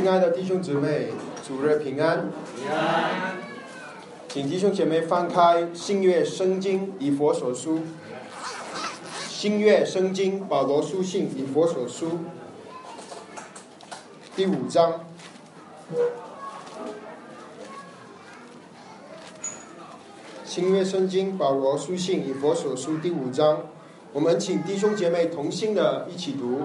[0.00, 1.08] 亲爱的弟兄姊妹，
[1.46, 2.30] 主日平安。
[2.56, 3.36] 平安。
[4.28, 7.76] 请弟兄姐妹翻开《新约圣经》以佛所书，
[9.28, 12.20] 《新约圣经》保罗书信以佛所书
[14.34, 14.92] 第五章，
[20.46, 23.66] 《新约圣经》保罗书信以佛所书第五章，
[24.14, 26.62] 我们请弟兄姐妹同心的一起读，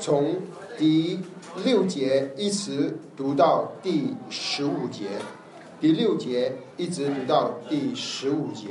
[0.00, 0.36] 从
[0.78, 1.20] 第
[1.64, 5.06] 六节一直读到第十五节。
[5.80, 8.68] 第六节一直读到第十五节。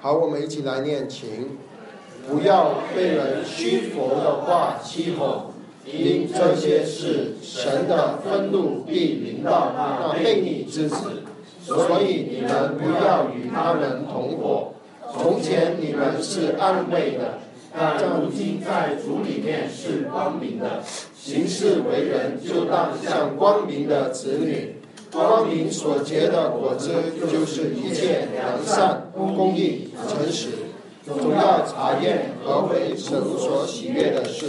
[0.00, 1.58] 好，我们一起来念，请
[2.28, 5.52] 不要被人虚佛的话欺哄，
[5.84, 11.22] 因这些事，神的愤怒必临到那悖逆之子，
[11.62, 14.72] 所以你们不要与他们同伙。
[15.12, 17.38] 从前你们是安慰的。
[17.72, 20.82] 但如今在主里面是光明的，
[21.16, 24.76] 行事为人就当像光明的子女。
[25.12, 26.92] 光明所结的果子，
[27.28, 30.50] 就是一切良善、公义、诚实。
[31.04, 34.46] 总要查验何为神所喜悦的事。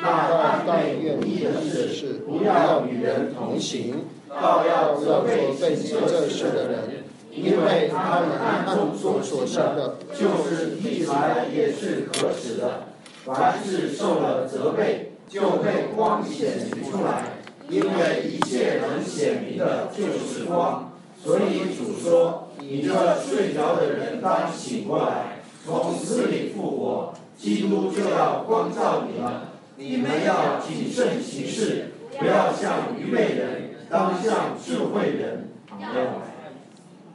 [0.00, 6.97] 那但愿意的事，不要与人同行，倒要做被做这事的人。
[7.40, 12.88] 因为他们暗中所行的，就是一来也是可耻的。
[13.24, 17.24] 凡是受了责备，就被光显明出来。
[17.68, 20.92] 因为一切能显明的，就是光。
[21.22, 27.14] 所以主说：“你这睡着的人当醒过来，从死里复活。
[27.36, 29.32] 基督就要光照你们。
[29.76, 35.50] 你们要谨慎行事，不要像愚昧人，当像智慧人。”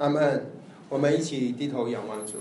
[0.03, 0.45] 阿门。
[0.89, 2.33] 我们一起低头仰望主。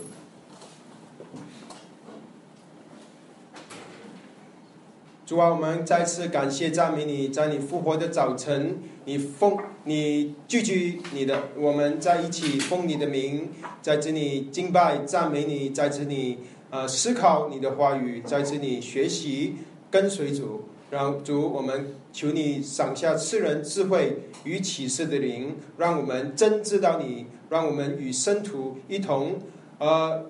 [5.24, 13.48] 主啊，我们再次感谢赞美你，在你复活的早晨，你奉你聚集你的，我们在一起奉你的名，
[13.80, 16.38] 在这里敬拜赞美你，在这里
[16.70, 19.54] 呃思考你的话语，在这里学习
[19.88, 20.64] 跟随主。
[20.90, 29.36] 让主，我们求你赏下赐人智慧与启示的灵，让我们真知道你，让我们与生徒一同，
[29.78, 30.24] 呃，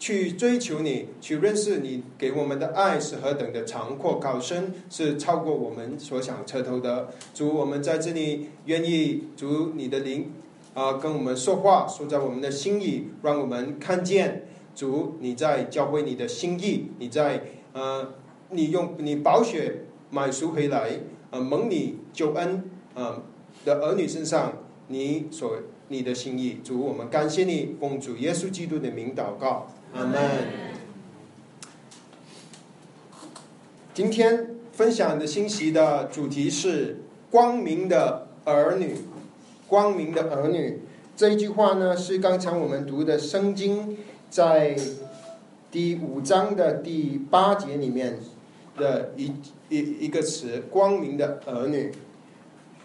[0.00, 7.10] 去追求你，去认识你给我们的爱是何等的长阔高深，是超过我们所想彻透的。
[7.32, 10.32] 主，我们在这里愿意主你的灵
[10.74, 17.40] 啊，跟我们说话，说在我们的心意，让我们看见主你在教会你的心意，你在
[17.72, 18.14] 呃，
[18.50, 19.84] 你用你宝血。
[20.10, 20.90] 买赎回来，
[21.32, 23.20] 呃，蒙你救恩，呃
[23.64, 24.52] 的儿女身上，
[24.86, 25.56] 你所
[25.94, 30.20] 你的心意，主，我们感谢你，奉主耶稣基督的名祷告，阿门。
[33.94, 37.00] 今天分享的信息的主题是
[37.30, 38.96] 光明的儿女，
[39.68, 40.80] 光明的儿女
[41.16, 43.96] 这一句话呢，是刚才我们读的圣经
[44.28, 44.76] 在
[45.70, 48.18] 第五章的第八节里面
[48.76, 49.32] 的一。
[49.70, 51.90] 一一个词，光明的儿女，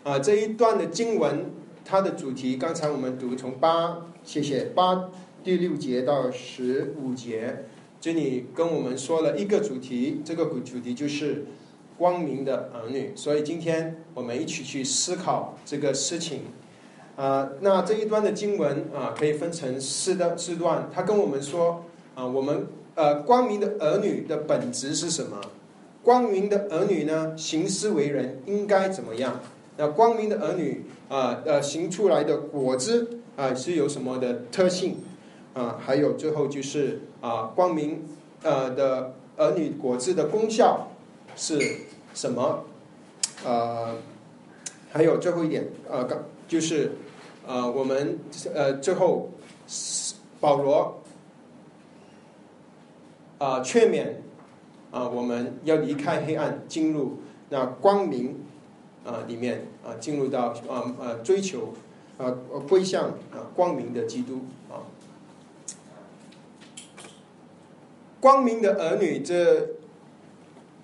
[0.04, 1.52] 啊，这一段的经文，
[1.90, 5.10] 它的主题，刚才我们读从八，谢谢八
[5.44, 7.66] 第六节到十五节，
[8.00, 11.48] 这里跟我们说了一个主题，这个主题就是
[11.98, 16.42] 光明的儿女，所以今天我们一起去思考这个事情，
[17.16, 25.42] 啊，那这一段的经文啊，可以分成四的四段，他跟我们说，啊，我们呃，光明的儿女的本质是什么？
[26.04, 29.42] 光明的儿女呢，行事为人应该怎么样？
[29.80, 34.98] 那光明的儿女啊，呃，行出来的果子啊，是有什么的特性？
[35.54, 38.04] 啊，还有最后就是啊，光明
[38.44, 40.90] 呃的儿女果子的功效
[41.38, 41.58] 是
[42.14, 42.66] 什么？
[43.46, 43.96] 呃，
[44.92, 46.92] 还有最后一点，呃，刚就是
[47.48, 48.20] 呃，我们
[48.54, 49.30] 呃最后
[50.42, 51.02] 保罗
[53.38, 54.08] 啊劝勉。
[54.92, 57.20] 啊，我们要离开黑暗，进入
[57.50, 58.36] 那光明
[59.06, 61.74] 啊里面啊，进入到啊呃追求
[62.18, 62.36] 啊
[62.68, 64.86] 归向啊光明的基督啊，
[68.20, 69.70] 光明的儿女，这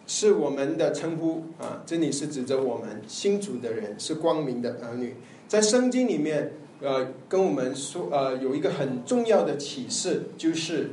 [0.08, 5.16] 是我们的称呼啊，这里是指着我们新主的人是光明的儿女，
[5.48, 10.92] 在圣经里面呃跟我们说呃有一个很重要的启示，就是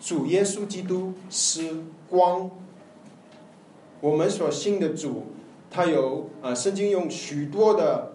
[0.00, 1.82] 主耶稣基督是。
[2.10, 2.50] 光，
[4.00, 5.26] 我们所信的主，
[5.70, 8.12] 他有啊，圣经用许多的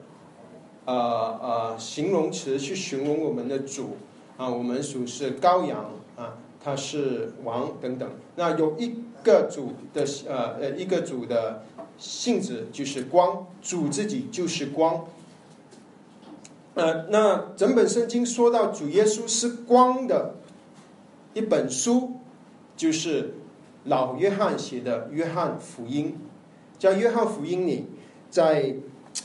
[0.86, 3.98] 呃呃形容词去形容我们的主
[4.38, 8.10] 啊，我们属是羔羊啊，他是王等等。
[8.36, 11.64] 那有一个主的呃呃一个主的
[11.98, 15.06] 性质就是光，主自己就是光。
[16.74, 20.34] 呃，那整本圣经说到主耶稣是光的
[21.36, 22.14] 一本书，
[22.76, 23.36] 就是
[23.84, 26.18] 老约翰写的《约翰福音》。
[26.84, 27.86] 在《约翰福音》里，
[28.30, 28.76] 在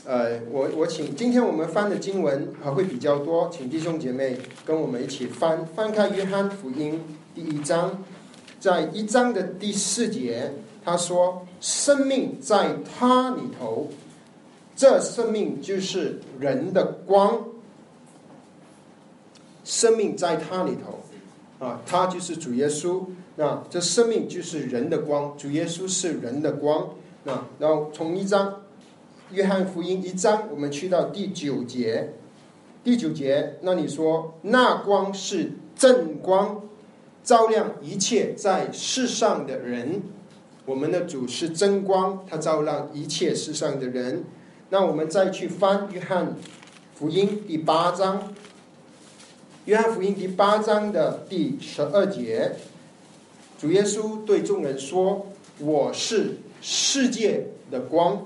[0.05, 6.93] 呃，我我请今天我们翻的经文还会比较多，请弟兄姐妹跟我们一起翻翻开《约翰福音》
[7.35, 8.01] 第一章，
[8.61, 10.53] 在一章的第四节，
[10.85, 13.89] 他说：“生命在他里头。”
[14.73, 17.43] 这生命就是人的光，
[19.65, 23.03] 生命在他里头，啊，他就是主耶稣。
[23.35, 26.91] 那这生命就是人的光，主耶稣是人的光。
[27.23, 28.61] 那然后从一章，
[29.31, 32.13] 约翰福音一章，我们去到第九节，
[32.83, 36.63] 第九节那你说，那光是正光，
[37.23, 40.01] 照亮一切在世上的人。
[40.65, 44.23] 我们的主是真光，他照亮一切世上的人。
[44.69, 46.35] 那我们再去翻约翰
[46.93, 48.31] 福音第八章，
[49.65, 52.55] 约翰福音第八章的第十二节，
[53.59, 55.25] 主耶稣对众人说
[55.57, 58.25] ：“我是世界的光，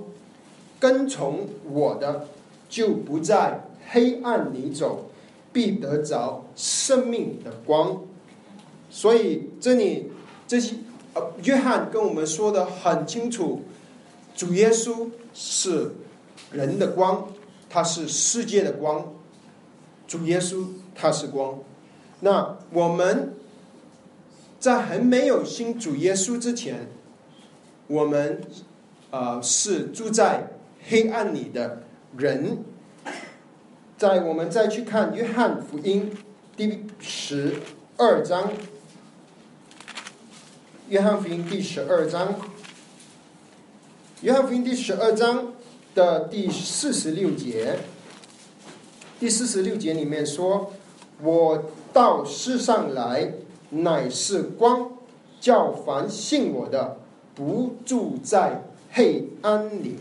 [0.80, 2.28] 跟从我的
[2.70, 5.10] 就不在黑暗里走，
[5.52, 8.02] 必得着生命的光。”
[8.90, 10.12] 所以这里
[10.48, 10.76] 这些
[11.14, 13.62] 呃，约翰跟我们说的很清楚，
[14.36, 15.92] 主耶稣是。
[16.52, 17.30] 人的光，
[17.68, 19.12] 他是世界的光。
[20.08, 21.58] 主耶稣他是光。
[22.20, 23.34] 那我们
[24.60, 26.88] 在还没有信主耶稣之前，
[27.94, 28.42] 我们
[29.12, 30.48] 啊是住在
[30.88, 31.84] 黑暗里的
[32.18, 32.58] 人。
[34.00, 36.12] 在我们再去看约翰福音
[36.58, 37.58] 第十
[37.98, 38.52] 二章，
[40.90, 42.34] 约翰福音第十二章，
[44.22, 45.54] 约翰福音第十二章。
[45.94, 47.78] 的第四十六节，
[49.20, 50.74] 第四十六节里面说
[51.22, 53.32] ：“我到世上来，
[53.70, 54.90] 乃是光，
[55.40, 56.98] 叫凡信我的，
[57.36, 59.96] 不住在黑暗里。”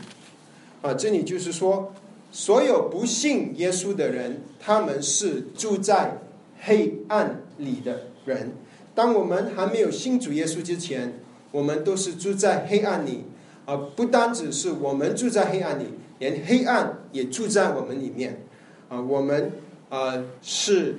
[0.82, 1.93] 啊，这里就是说，
[2.32, 6.19] 所有不信耶稣的人，他们是住在
[6.61, 8.52] 黑暗里的人。
[8.94, 11.20] 当我们还没有信主耶稣之前，
[11.52, 13.25] 我们都是住在黑暗里。
[13.64, 15.84] 啊，不单只是我们住在黑暗里，
[16.19, 18.43] 连黑暗也住在我们里面。
[18.88, 19.52] 啊，我们
[19.88, 20.96] 啊是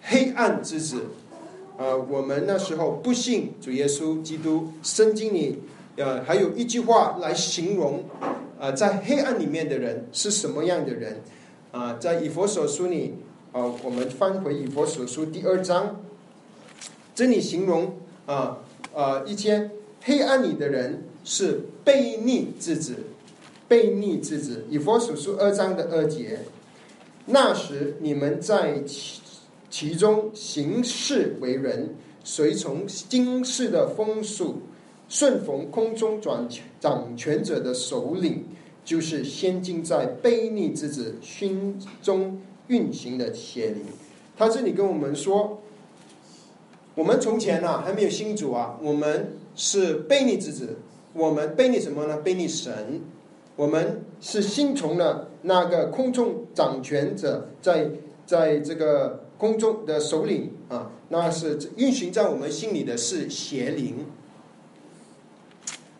[0.00, 1.02] 黑暗之子。
[1.78, 4.72] 啊，我们那时候不信主耶稣基督。
[4.82, 5.60] 圣经里
[5.96, 8.04] 呃还有一句话来形容
[8.60, 11.22] 啊，在黑暗里面的人是什么样的人？
[11.72, 13.14] 啊，在以佛所书里
[13.52, 16.02] 啊，我们翻回以佛所书第二章，
[17.14, 17.94] 这里形容
[18.26, 18.58] 啊
[18.94, 19.70] 啊一些
[20.02, 21.04] 黑暗里的人。
[21.24, 22.94] 是悖逆之子，
[23.68, 24.64] 悖逆之子。
[24.70, 26.38] 以佛所书二章的二节，
[27.26, 28.82] 那时你们在
[29.70, 31.94] 其中行事为人，
[32.24, 34.62] 随从今世的风俗，
[35.08, 36.48] 顺逢空中转
[36.80, 38.44] 掌权者的首领，
[38.84, 43.84] 就是先经在悖逆之子心中运行的邪灵。
[44.36, 45.60] 他这里跟我们说，
[46.94, 50.76] 我们从前呢还没有新主啊，我们是悖逆之子。
[51.14, 52.22] 我们卑逆什么呢？
[52.24, 53.00] 卑逆神。
[53.56, 57.90] 我们是心从了那个空中掌权者，在
[58.24, 64.04] 在这个公中的首领啊，那是运行在我们心里的是邪灵。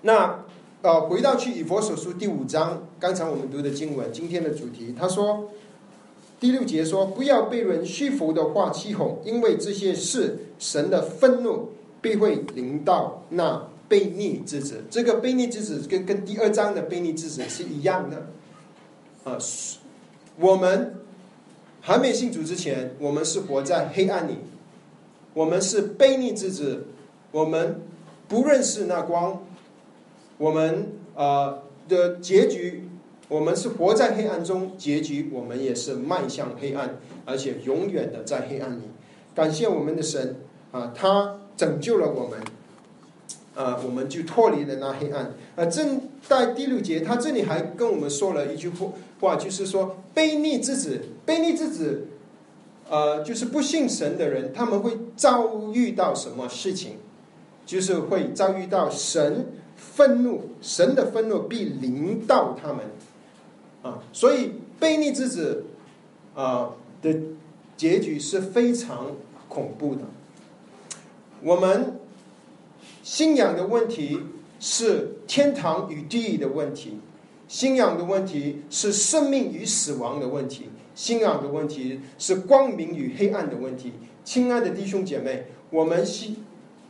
[0.02, 0.44] 那
[0.82, 5.48] 呃，回到去以佛所书第五章，刚才我们读的经文，今天的主题，他说
[6.38, 11.70] 第六节说，不要被人虚浮的话欺哄，因为这些事神的愤怒
[12.02, 13.68] 必会临到那。
[13.90, 18.26] 悖逆之子，这个悖逆之子跟跟第二章的悖逆之子是一样的，
[19.24, 19.38] 啊，
[20.38, 20.94] 我们
[21.88, 24.34] 还没信主之前，我们是活在黑暗里，
[25.32, 26.84] 我们是悖逆之子，
[27.30, 27.80] 我们
[28.28, 29.42] 不认识那光，
[30.36, 32.84] 我们啊的结局，
[33.28, 38.82] 我们是活在黑暗中，结局我们也是迈向黑暗，而且永远的在黑暗里。
[39.34, 40.36] 感谢我们的神
[40.72, 42.38] 啊，他拯救了我们。
[43.54, 45.32] 啊，我们就脱离了那黑暗。
[45.56, 52.08] 啊，正在第六节，他这里还跟我们说了一句话话，就是说，卑逆之子，卑逆之子，
[52.88, 56.92] 呃，就是不信神的人，他们会遭遇到什么事情？
[57.66, 59.46] 就是会遭遇到神
[59.76, 62.86] 愤怒，神的愤怒必临到他们。
[63.82, 65.64] 啊，所以卑逆之子，
[66.34, 66.70] 啊
[67.02, 67.14] 的
[67.76, 69.12] 结局是非常
[69.48, 70.02] 恐怖的。
[71.42, 71.94] 我们。
[73.00, 74.20] 信仰的问题
[74.60, 76.98] 是天堂与地狱的问题，
[77.48, 83.94] 信仰的问题是生命与死亡的问题，信仰的问题是光明与黑暗的问题。
[84.22, 86.36] 亲爱的弟兄姐妹，我们信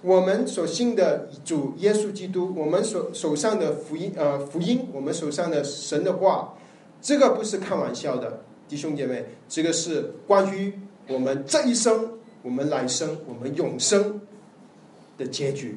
[0.03, 6.55] 我们所信的主耶稣基督，我们手手上的福音呃福音，我们手上的神的话，
[7.01, 10.73] 这个不是开玩笑的，弟兄姐妹，这个是关于
[11.07, 14.21] 我们这一生、我们来生、我们永生
[15.17, 15.77] 的结局，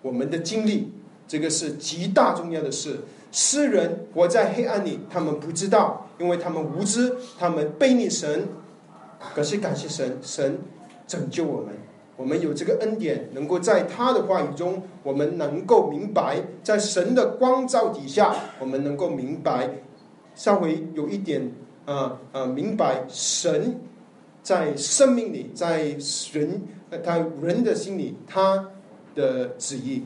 [0.00, 0.92] 我们的经历。
[1.28, 2.98] 这个是极大重要的事。
[3.32, 8.46] 诗人活在黑暗里，他们不知道，因为他们无知，他们背逆神。
[9.34, 10.58] 可是感谢神，神
[11.06, 11.68] 拯救我们，
[12.16, 19.70] 我们有这个恩典，能够在他的话语中，我们能够明白，在神的光照底下，我们能够明白，
[20.34, 21.52] 稍微有一点
[21.86, 23.80] 啊啊，明白神
[24.42, 25.96] 在生命里，在
[26.32, 26.62] 人
[27.02, 28.68] 他人的心里，他
[29.14, 30.04] 的旨意。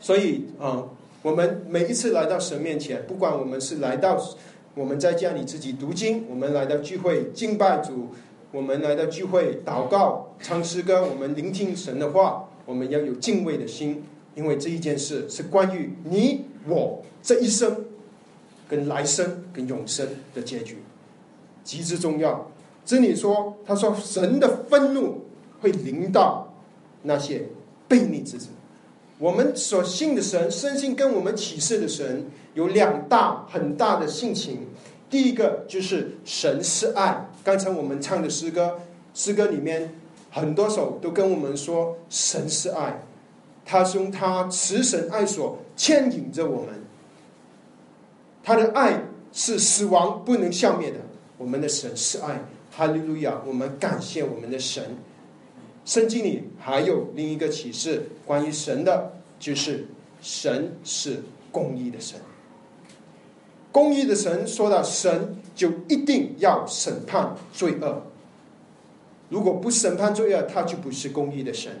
[0.00, 0.82] 所以啊，
[1.22, 4.20] 我们每一次来到神面前，不管我们是来到
[4.74, 8.08] 我们在家里自己读经，我们来到聚会敬拜主，
[8.50, 14.02] 我们来到聚会祷告唱诗歌，我们聆听神的话，我们要有敬畏的心，
[14.34, 17.84] 因为这一件事是关于你我这一生
[18.68, 20.78] 跟来生跟永生的结局，
[21.62, 22.50] 极之重要。
[22.84, 25.26] 这里说，他说神的愤怒
[25.60, 26.52] 会临到
[27.02, 27.44] 那些
[27.88, 28.48] 悖逆之子。
[29.22, 34.66] 我们所信的神，深信跟我们启示的神有两大很大的性情。
[35.08, 37.30] 第一个就是神是爱。
[37.44, 38.80] 刚才我们唱的诗歌，
[39.14, 39.94] 诗歌里面
[40.28, 43.00] 很多首都跟我们说神是爱，
[43.64, 46.82] 他是用他慈神爱所牵引着我们。
[48.42, 50.96] 他的爱是死亡不能消灭的。
[51.38, 53.40] 我们的神是爱，哈利路亚！
[53.46, 54.82] 我们感谢我们的神。
[55.84, 59.86] 圣经里还有另一个启示，关于神的，就是
[60.20, 61.20] 神是
[61.50, 62.20] 公义的神。
[63.72, 68.02] 公义的神说到神就一定要审判罪恶，
[69.28, 71.72] 如果不审判罪恶，他就不是公义的神。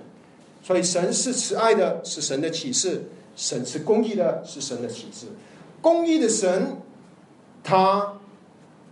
[0.64, 3.02] 所以神是慈爱的，是神的启示；
[3.36, 5.26] 神是公义的，是神的启示。
[5.80, 6.76] 公义的神
[7.62, 8.14] 他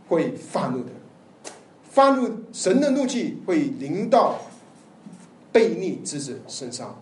[0.07, 0.91] 会发怒的，
[1.91, 4.41] 发怒神的怒气会临到。
[5.53, 7.01] 悖逆之子身上，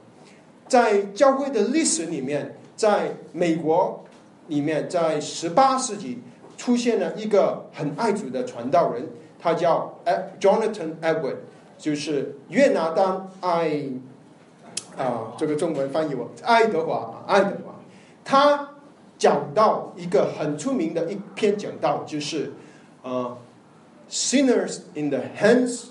[0.67, 4.05] 在教会的历史里面，在美国
[4.49, 6.23] 里面，在十八世纪
[6.57, 9.07] 出现了一个很爱主的传道人，
[9.38, 9.99] 他叫
[10.40, 11.37] Jonathan Edward，
[11.76, 13.83] 就是约拿丹爱
[14.97, 17.75] 啊，这个中文翻译我爱德华，爱德华，
[18.25, 18.71] 他
[19.19, 22.52] 讲到一个很出名的一篇讲道，就是
[23.02, 23.37] 呃
[24.11, 25.87] ，sinners in the hands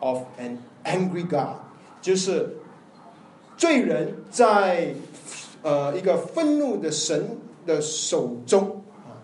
[0.00, 1.65] of an angry God。
[2.06, 2.56] 就是
[3.56, 4.94] 罪人在
[5.62, 7.36] 呃一个愤怒的神
[7.66, 9.18] 的手中啊，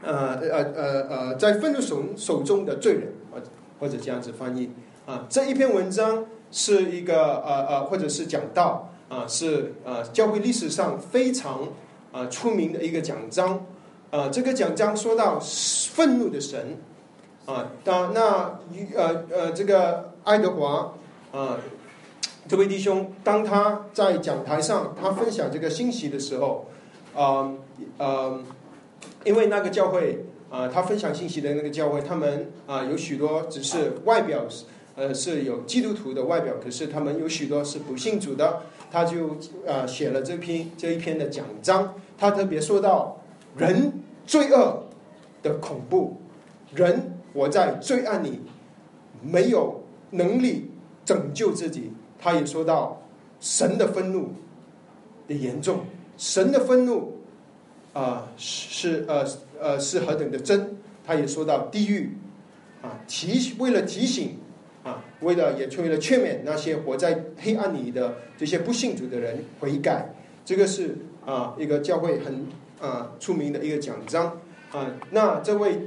[0.00, 3.40] 呃呃呃呃，在愤怒手手中的罪人，或
[3.80, 4.70] 或者这样子翻译
[5.04, 11.72] 啊，这一篇文章是一个呃呃，或者是讲到啊，是呃教会历史上非常
[12.12, 13.66] 啊出名的一个讲章
[14.12, 16.78] 啊，这个讲章说到愤怒的神
[17.46, 18.60] 啊，当那
[18.94, 20.94] 呃呃这个爱德华。
[21.34, 21.58] 啊，
[22.46, 26.68] 这位弟兄，当他在讲台上他分享这个信息的时候，
[27.12, 27.50] 啊
[27.98, 28.40] 呃，
[29.24, 34.44] 因为那个教会啊，他分享信息的那个教会，他们啊有许多只是外表
[34.94, 38.62] 呃是有基督徒的外表，可是他们有许多是不信主的，
[38.92, 39.30] 他就
[39.66, 43.20] 啊写了这篇这一篇的讲章，他特别说到
[43.56, 43.92] 人
[44.24, 44.84] 罪恶
[45.42, 46.18] 的恐怖，
[46.72, 48.38] 人活在罪案里，
[49.20, 50.70] 没有能力。
[51.04, 53.02] 拯救自己，他也说到
[53.40, 54.32] 神的愤怒
[55.28, 55.80] 的严重，
[56.16, 57.18] 神的愤怒
[57.92, 59.26] 啊是呃
[59.60, 62.16] 呃是何等的真，他也说到地狱
[62.80, 64.38] 啊提为了提醒
[64.82, 70.96] 啊，为了也为了劝勉那些活在黑暗里的这些不信主的人悔改，这个是
[71.26, 72.46] 啊一个教会很
[72.80, 74.40] 啊出名的一个奖章
[74.72, 74.90] 啊。
[75.10, 75.80] 那这位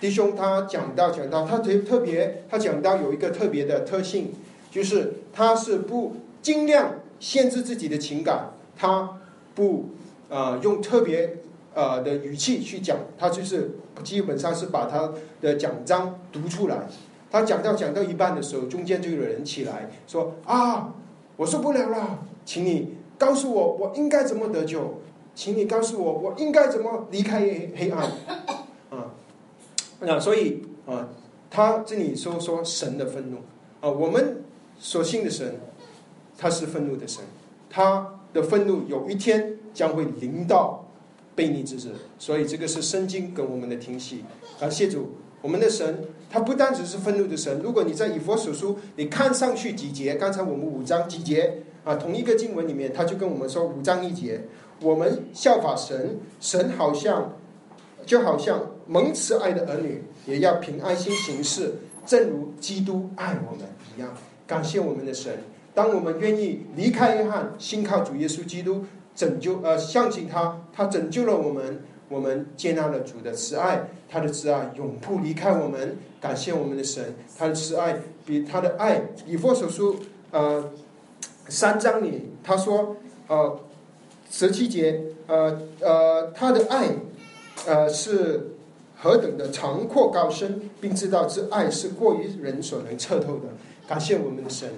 [0.00, 4.32] 弟兄他讲到讲到他特特别他讲到有一个特别的特性。
[4.70, 9.18] 就是他是不尽量限制自己的情感，他
[9.54, 9.90] 不
[10.30, 11.38] 啊用特别
[11.74, 13.72] 呃的语气去讲，他就是
[14.04, 16.86] 基本上是把他的讲章读出来。
[17.30, 20.94] 他讲到讲到一半的时候，中间就有人起来说：“啊，
[21.36, 25.00] 我受不了了，请你告诉我我应该怎么得救，
[25.34, 27.40] 请你告诉我我应该怎么离开
[27.76, 28.04] 黑暗。”
[28.90, 29.12] 啊，
[30.00, 31.08] 那所以啊，
[31.50, 33.38] 他这里说说神的愤怒
[33.80, 34.44] 啊，我们。
[34.80, 35.60] 所信的神，
[36.38, 37.22] 他是愤怒的神，
[37.68, 40.86] 他的愤怒有一天将会临到
[41.36, 44.24] 悖逆之子，所以这个是圣经跟我们的听息。
[44.58, 45.10] 感谢主，
[45.42, 47.60] 我们的神他不单只是愤怒的神。
[47.62, 54.40] 如果你在以佛所书，你看上去几节，刚才我们五章几节啊，同一个经文里面，他就跟我们说五章一节，
[54.80, 57.36] 我们效法神，神好像
[58.06, 61.74] 就好像蒙慈爱的儿女，也要凭爱心行事，
[62.06, 64.10] 正如基督爱我们一样。
[64.50, 65.38] 感谢我们的神。
[65.72, 75.96] 当我们愿意离开约翰，信靠主耶稣基督，拯救呃，相信他，他拯救了我们，我们接纳了主的慈爱，他的慈爱永不离开我们。
[76.20, 79.02] 感谢我们的神，他的慈爱比他的爱。
[79.24, 80.00] 以弗所书
[80.32, 80.72] 呃
[81.48, 82.96] 三章里他说
[83.28, 83.60] 呃
[84.28, 86.88] 十七节呃呃他的爱
[87.68, 88.50] 呃是
[88.98, 93.44] 何等的长阔高深，并知道这爱是过于人所能测透的。
[93.90, 94.70] 感谢我们的神。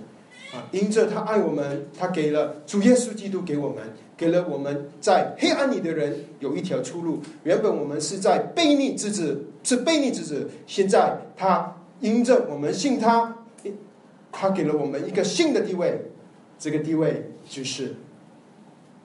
[0.55, 7.21] 啊，因着他爱我们，他给了主耶稣基督给我们，给了我们在黑暗里的人有一条出路。
[7.43, 10.51] 原本我们是在悖逆之子，是悖逆之子。
[10.67, 13.37] 现在他因着我们信他，
[14.31, 16.01] 他给了我们一个新的地位。
[16.59, 17.97] 这个地位就是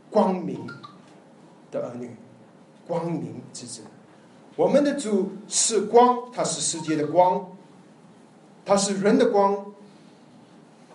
[0.10, 0.66] 光明
[1.70, 2.12] 的儿女，
[2.88, 3.82] 光明之子。
[4.56, 7.52] 我们的主是光，他是世界的光，
[8.64, 9.66] 他是人的光。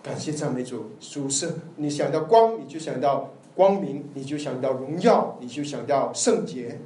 [0.03, 6.77] 感谢赞美主，主是你想到光，你就想到光明，你就想到荣耀，你就想到圣洁，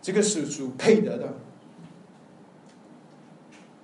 [0.00, 1.34] 这个是主配得的。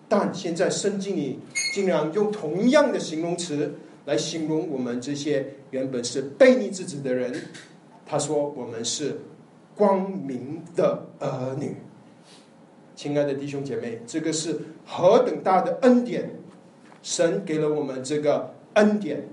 [0.09, 1.41] 但现在圣经里
[1.75, 7.35] 竟然用同样的形容词来形容我们这些原本是悖逆之子的人，
[8.07, 9.23] 他说我们是
[9.75, 11.75] 光明的儿女。
[12.95, 16.31] 亲爱的弟兄姐妹，这个是何等大的恩典！
[17.07, 19.29] 神给了我们这个恩典，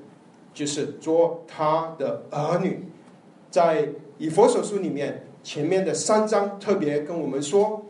[0.54, 2.88] 就是做他的儿女。
[3.50, 7.84] 在以佛所书里面，前面的三章特别跟我们说，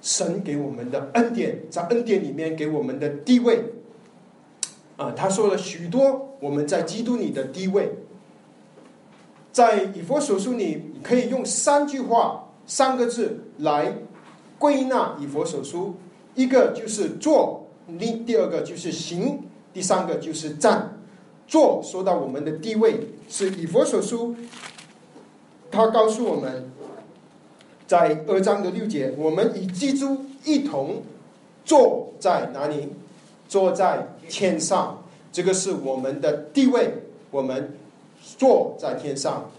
[0.00, 3.64] 神给我们的恩典，在恩典里面给我们的地位。
[4.96, 7.96] 啊，他说了许多我们在基督里的地位。
[9.52, 13.92] 在以佛所书里，可以用三句话、三个字来
[14.58, 15.96] 归纳以佛所书，
[16.34, 17.57] 一个就是做。
[17.88, 20.94] 另第二个就是行，第三个就是站。
[21.46, 24.36] 做说到我们的地位是以佛所书，
[25.70, 26.70] 他告诉我们，
[27.86, 31.02] 在二章的六节，我们与基督一同
[31.64, 32.90] 坐在哪里？
[33.48, 36.92] 坐在天上，这个是我们的地位。
[37.30, 37.78] 我们
[38.36, 39.50] 坐在天上。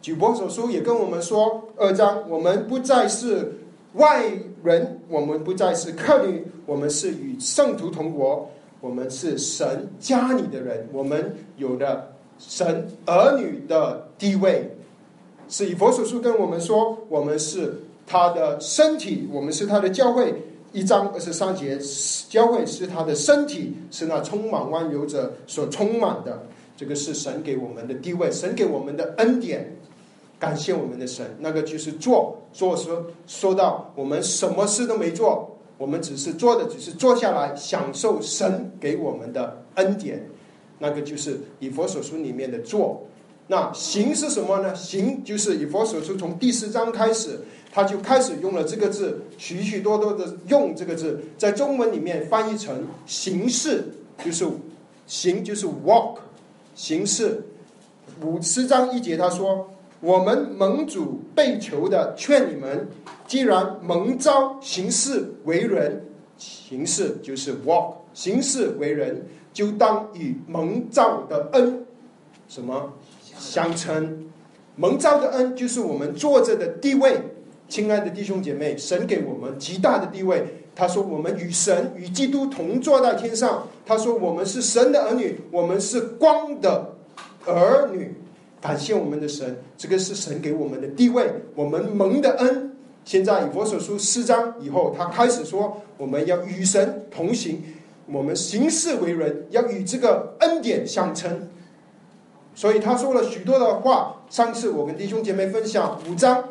[0.00, 3.58] 举佛所书也跟我们说，二章我们不再是。
[3.94, 4.30] 外
[4.62, 14.70] 人，我们不再是客旅，我们是与圣徒同国，我们是神家里的人，我们有的神儿女的地位。
[15.48, 20.34] 是以佛所书跟我们说，我们是他的身体，我们是他的教会。
[20.70, 21.78] 一章二十三节，
[22.28, 26.42] 教会是他的身体，是那充满万有者所充满的。
[26.76, 29.74] 这个是神给我们的地位，神给我们的恩典。
[30.38, 40.24] 感谢我们的神，那个就是做做说说到我们什么事都没做，我们只是做的只是坐下来享受神给我们的恩典，
[40.78, 43.02] 那个就是以佛所书里面的做。
[43.48, 44.72] 那行是什么呢？
[44.76, 47.40] 行就是以佛所书从第四章开始，
[47.72, 53.86] 他就开始用了这个字，许许多多的用这个字，在中文里面翻译成形式，
[54.24, 54.46] 就是
[55.06, 56.18] 行就是 walk，
[56.76, 57.42] 形式
[58.22, 59.68] 五十章一节他说。
[60.00, 62.88] 我们盟主被囚的劝你们，
[63.26, 66.04] 既然蒙召行事为人，
[66.36, 71.84] 行事就是 walk，行事为人就当与蒙召的恩
[72.48, 74.26] 什么相称。
[74.76, 77.20] 蒙召的恩就是我们坐着的地位。
[77.68, 80.46] 亲爱的弟兄姐妹，神给我们极大的地位。
[80.74, 83.66] 他说我们与神与基督同坐在天上。
[83.84, 86.94] 他说我们是神的儿女，我们是光的
[87.44, 88.14] 儿女。
[88.60, 92.76] 感谢我们的神，这个是神给我们的地位，我们蒙的恩。
[93.04, 97.62] 现在以佛所书四章以后，他开始说，我们要与神同行，
[98.06, 101.48] 我们行事为人要与这个恩典相称。
[102.54, 104.14] 所以他说了许多的话。
[104.28, 106.44] 上次我跟弟兄姐妹分享五章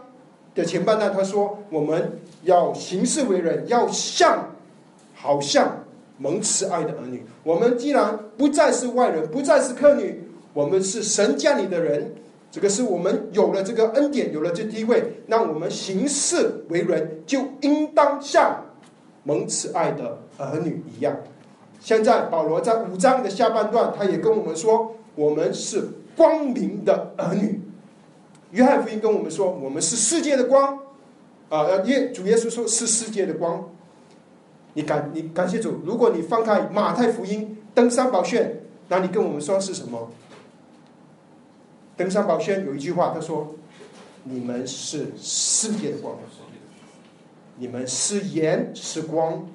[0.56, 4.50] 的前半段，他说我们要行事为人，要像
[5.14, 5.84] 好像
[6.18, 7.24] 蒙慈爱的儿女。
[7.44, 10.27] 我们既然不再是外人，不再是客女。
[10.58, 12.16] 我们是神家里的人，
[12.50, 18.66] 这个是我们有了这个恩典，有了这地位，那我们行事为人就应当像
[19.22, 21.16] 蒙慈爱的儿女一样。
[21.80, 27.62] 现在保罗在五章的下半段，他也跟我们说，我们是光明的儿女。
[28.50, 30.80] 约翰福音跟我们说，我们是世界的光。
[31.50, 33.70] 啊，耶主耶稣说是世界的光。
[34.74, 35.82] 你感你感谢主。
[35.86, 38.44] 如果你翻开马太福音登山宝训，
[38.88, 40.10] 那你跟我们说是什么？
[41.98, 43.56] 登山宝轩有一句话，他说
[44.24, 46.16] ：“你们是世界的光，
[47.58, 49.48] 你们是盐是光，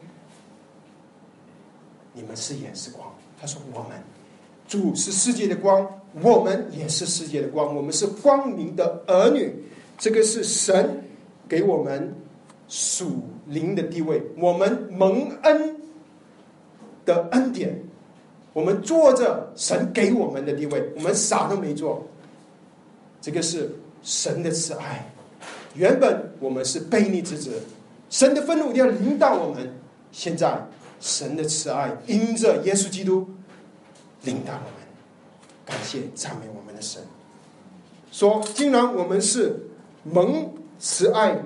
[2.12, 3.90] 你们是盐是光。”他说：“我们
[4.66, 9.55] 主是世界的光，我们也是世界的光，我们是光明的儿女。
[9.96, 11.05] 这个是神
[11.48, 12.12] 给我们
[12.66, 15.76] 属灵的地位，我们蒙恩
[17.05, 17.85] 的恩典，
[18.52, 22.05] 我们做着神给我们的地位，我们啥都没做。
[23.23, 23.71] 这个是
[24.03, 25.09] 神的慈爱。
[25.75, 27.63] 原本我们是悖逆之子，
[28.11, 29.73] 神的愤怒要临到我们。
[30.11, 30.61] 现在
[31.01, 33.27] 神的慈爱因着耶稣基督
[34.25, 34.87] 领导我们。
[35.65, 37.01] 感谢赞美我们的神。
[38.11, 39.59] 说，既然我们是
[40.03, 41.39] 蒙慈爱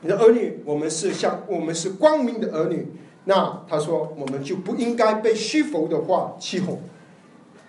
[0.00, 2.88] 你的儿女，我们是像我们是光明的儿女，
[3.24, 6.80] 那他说我们就不应该被虚浮的话欺哄。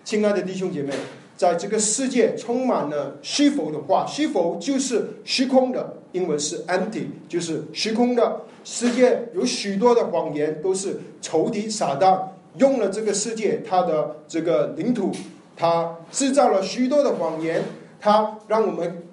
[0.03, 0.93] 亲爱的弟兄姐妹。
[1.35, 8.41] 在这个世界充满了虚浮的话，虚浮就是虚空的，英文是 empty，就是虚空的。
[8.63, 12.17] 世界有许多的谎言，都是仇敌撒旦
[12.57, 15.11] 用了这个世界他的这个领土，
[15.57, 17.63] 他制造了许多的谎言，
[17.99, 19.03] 他让我们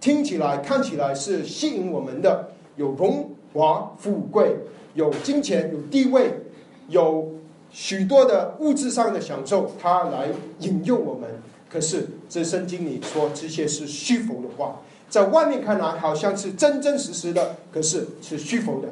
[0.00, 4.56] 听起来、看起来是吸引我们的，有荣华富贵，
[4.94, 6.40] 有金钱，有地位，
[6.88, 7.32] 有
[7.70, 11.30] 许多的物质上的享受，他来引诱我们。
[11.70, 18.88] 可是这圣经里说这些是虚浮的话，在外面看来好像是真真实实的，可是是虚浮的，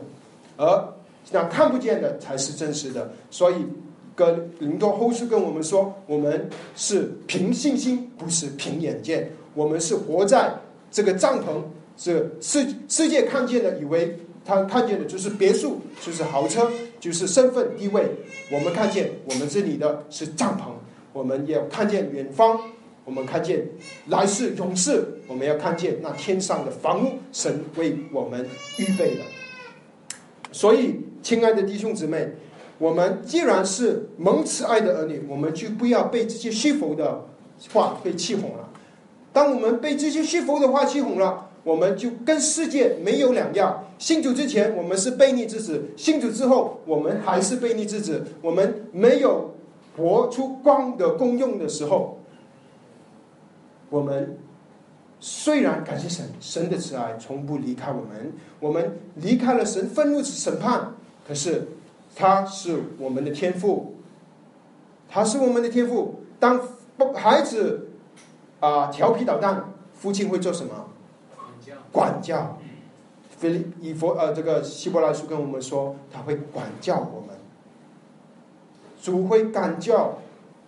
[0.56, 0.92] 而
[1.32, 3.12] 那看不见的才是真实的。
[3.30, 3.66] 所以，
[4.14, 9.30] 跟林多后书跟我们说，我们是凭信心，不是凭眼见。
[9.54, 10.54] 我们是活在
[10.90, 11.62] 这个帐篷，
[11.96, 18.06] 是世世界看见的，以为他看见的就是别墅，就是豪车，就是身份地位。
[18.52, 20.75] 我们看见我们这里的是帐篷。
[21.16, 22.60] 我们要看见远方，
[23.02, 23.66] 我们看见
[24.08, 29.22] 来世永世，我们要看见那天上的房屋，神为我们预备的。
[30.52, 32.32] 所以，亲爱的弟兄姊妹，
[32.76, 37.24] 我们既然是蒙慈爱的儿女，我们就不要被这些虚浮的
[37.72, 38.68] 话被气哄了。
[39.32, 43.84] 当我们被这些虚浮的话气哄了，我们就跟世界没有两样。
[43.98, 48.22] 信主之前，我们是悖逆之子；信主之后，我们还是悖逆之子。
[48.42, 49.55] 我们没有。
[49.96, 52.18] 活出光的功用的时候，
[53.88, 54.38] 我们
[55.18, 58.32] 虽然感谢神，神的慈爱从不离开我们。
[58.60, 60.94] 我们离开了神愤怒审判，
[61.26, 61.68] 可是
[62.14, 63.94] 他是我们的天赋，
[65.08, 66.20] 他是我们的天赋。
[66.38, 66.60] 当
[67.14, 67.88] 孩子
[68.60, 70.88] 啊调皮捣蛋，父亲会做什么？
[71.34, 71.74] 管教。
[71.92, 72.58] 管教。
[73.38, 77.35] 菲利以佛呃，这个希伯来书跟我们说，他会管教我们。
[79.06, 80.18] 主会感教，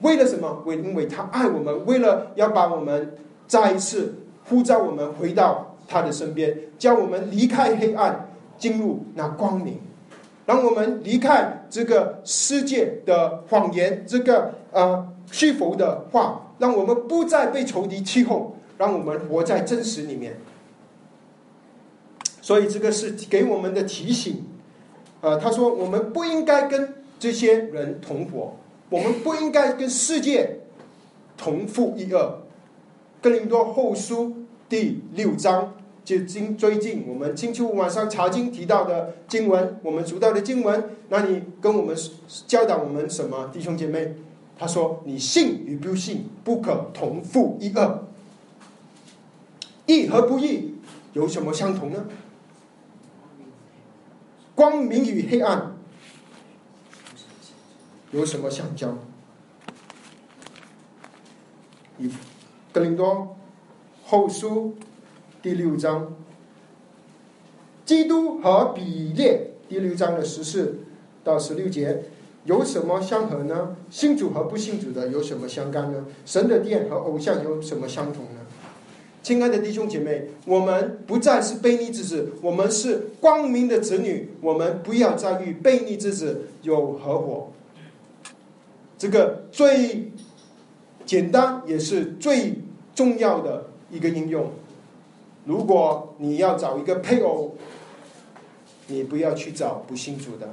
[0.02, 0.62] 为了什么？
[0.64, 3.16] 为因为他爱我们，为了要把我们
[3.48, 4.14] 再一次
[4.48, 9.80] 呼召我们回到他的身边，叫我们离开黑暗，进入那光明，
[10.46, 20.36] 让我们离开这个世界的谎言，这个呃虚浮的话，让我们不再被仇敌欺哄，让我们活在真实里面。
[22.40, 24.44] 所以这个是给我们的提醒。
[25.22, 26.97] 呃，他说我们不应该跟。
[27.18, 28.56] 这些人同伙，
[28.90, 30.60] 我们不应该跟世界
[31.36, 32.38] 同负一二。
[33.20, 34.36] 哥林多后书
[34.68, 41.96] 第六章，就今最近我们星期五晚上查经提到的经文，我们读到的经文，那你跟我们
[42.46, 44.14] 教导我们什么，弟兄姐妹？
[44.60, 48.04] 他说：“你信与不信，不可同负一二。
[49.86, 50.74] 义和不义
[51.12, 52.06] 有什么相同呢？
[54.56, 55.76] 光明与黑暗。”
[58.10, 58.96] 有什么相交？
[61.98, 62.10] 以
[62.72, 63.36] 格林多
[64.04, 64.74] 后书
[65.42, 66.14] 第六章，
[67.84, 70.78] 基督和比列第六章的十四
[71.22, 72.04] 到十六节
[72.44, 73.76] 有什么相合呢？
[73.90, 76.06] 信主和不信主的有什么相干呢？
[76.24, 78.40] 神的殿和偶像有什么相同呢？
[79.22, 84.30] 亲爱的弟兄姐妹，我们不再是悖逆之子，我们是光明的子女。
[84.40, 87.52] 我们不要再与悖逆之子有合伙。
[88.98, 90.10] 这个最
[91.06, 92.54] 简单也是最
[92.94, 94.50] 重要的一个应用。
[95.44, 97.54] 如果你要找一个配偶，
[98.88, 100.48] 你不要去找不信主的。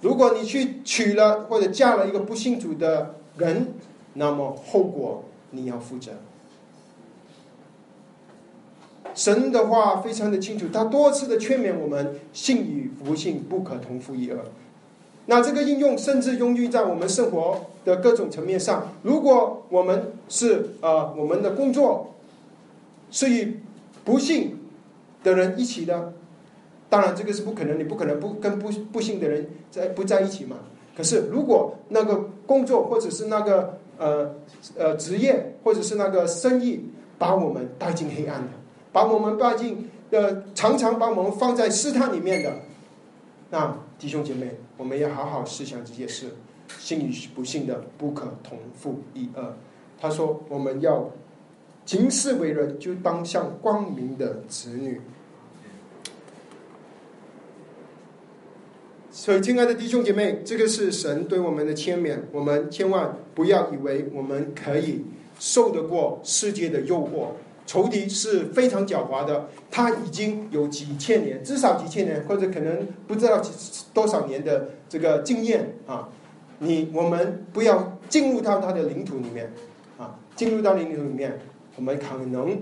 [0.00, 3.74] 如果你去娶了或者嫁了一个不信主的人，
[4.14, 6.12] 那么后果你要负责。
[9.14, 14.36] 神的话非常的清楚，他多次的劝勉我们：信与不信不可同负一軛。
[15.30, 18.94] 那这个应用甚至用于在我们生活的各种层面上。
[19.02, 22.14] 如果我们是呃我们的工作
[23.10, 23.60] 是与
[24.06, 24.58] 不幸
[25.22, 26.14] 的人一起的，
[26.88, 30.56] 当然这个是不可能，你不可能不跟不不幸的人在不在一起嘛。
[30.96, 34.34] 可是如果那个工作或者是那个呃
[34.78, 36.86] 呃职业或者是那个生意
[37.18, 38.48] 把我们带进黑暗的，
[38.92, 42.50] 把我们带进呃常常把我们放在试探里面的，
[43.50, 44.56] 那弟兄姐妹。
[44.78, 46.26] 我们要好好思想这件事，
[46.78, 49.56] 信与不信的不可同负一二。
[50.00, 51.10] 他说：“我们要
[51.84, 55.00] 行事为人，就当像光明的子女。”
[59.10, 62.20] 所以，亲爱的弟兄姐妹，这个是神对我们的谦勉。
[62.30, 65.06] 我们千万不要以为我们可以
[65.40, 67.30] 受得过世界的诱惑。
[67.68, 73.42] 仇敌是非常狡猾的，他已经有几千年，至少几千年，或者可能不知道
[73.92, 76.08] 多少年的这个经验啊！
[76.60, 79.52] 你我们不要进入到他的领土里面
[79.98, 80.18] 啊！
[80.34, 81.38] 进入到领土里面，
[81.76, 82.58] 我们可能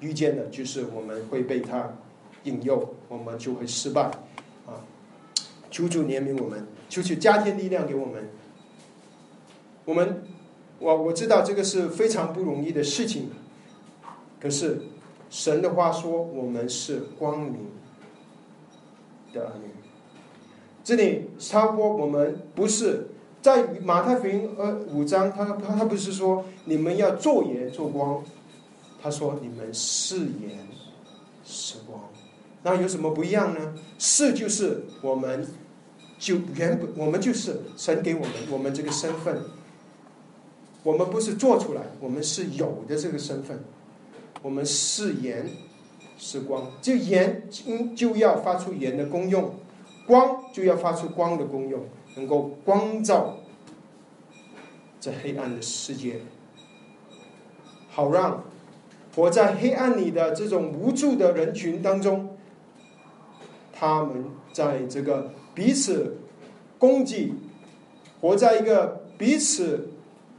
[0.00, 1.90] 遇见的就是我们会被他
[2.44, 4.02] 引诱，我们就会失败
[4.66, 4.84] 啊！
[5.70, 8.28] 求主怜悯我们，求求加添力量给我们。
[9.86, 10.22] 我们
[10.78, 13.30] 我我知道这个是非常不容易的事情。
[14.42, 14.82] 可是，
[15.30, 17.68] 神的话说，我们是光明
[19.32, 19.68] 的儿女。
[20.82, 23.06] 这里超过我们不是
[23.40, 28.24] 在马太福音呃五章，他他他不是说你们要做盐做光，
[29.00, 30.66] 他说你们是盐
[31.44, 32.00] 是光。
[32.64, 33.74] 那有什么不一样呢？
[33.96, 35.46] 是就是我们
[36.18, 39.40] 就原本我们就是神给我们我们这个身份，
[40.82, 43.62] 我们不是做出来，我们是有的这个身份。
[44.40, 45.46] 我们是盐，
[46.18, 47.48] 是光，这盐
[47.94, 49.54] 就要发出盐的功用，
[50.06, 51.84] 光就要发出光的功用，
[52.16, 53.36] 能够光照
[54.98, 56.22] 这黑暗的世界，
[57.88, 58.42] 好让
[59.14, 62.36] 活在黑暗里的这种无助的人群当中，
[63.72, 66.18] 他们在这个彼此
[66.78, 67.34] 攻击，
[68.20, 69.90] 活在一个彼此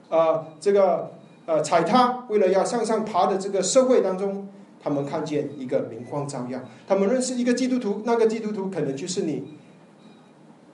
[0.09, 1.13] 啊这个。
[1.45, 4.47] 呃，踩踏，为了要向上爬的这个社会当中，
[4.81, 9.57] 他们看见一个明光照耀，他们认识一个基督徒，那个基督徒可能就是你。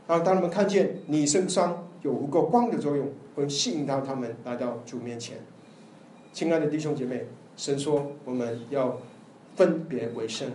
[0.07, 5.37] 然后，当他们看见你身上有一个光的作用，会吸引到他们来到主面前。
[6.31, 7.25] 亲爱的弟兄姐妹，
[7.57, 8.97] 神说我们要
[9.55, 10.51] 分别为圣。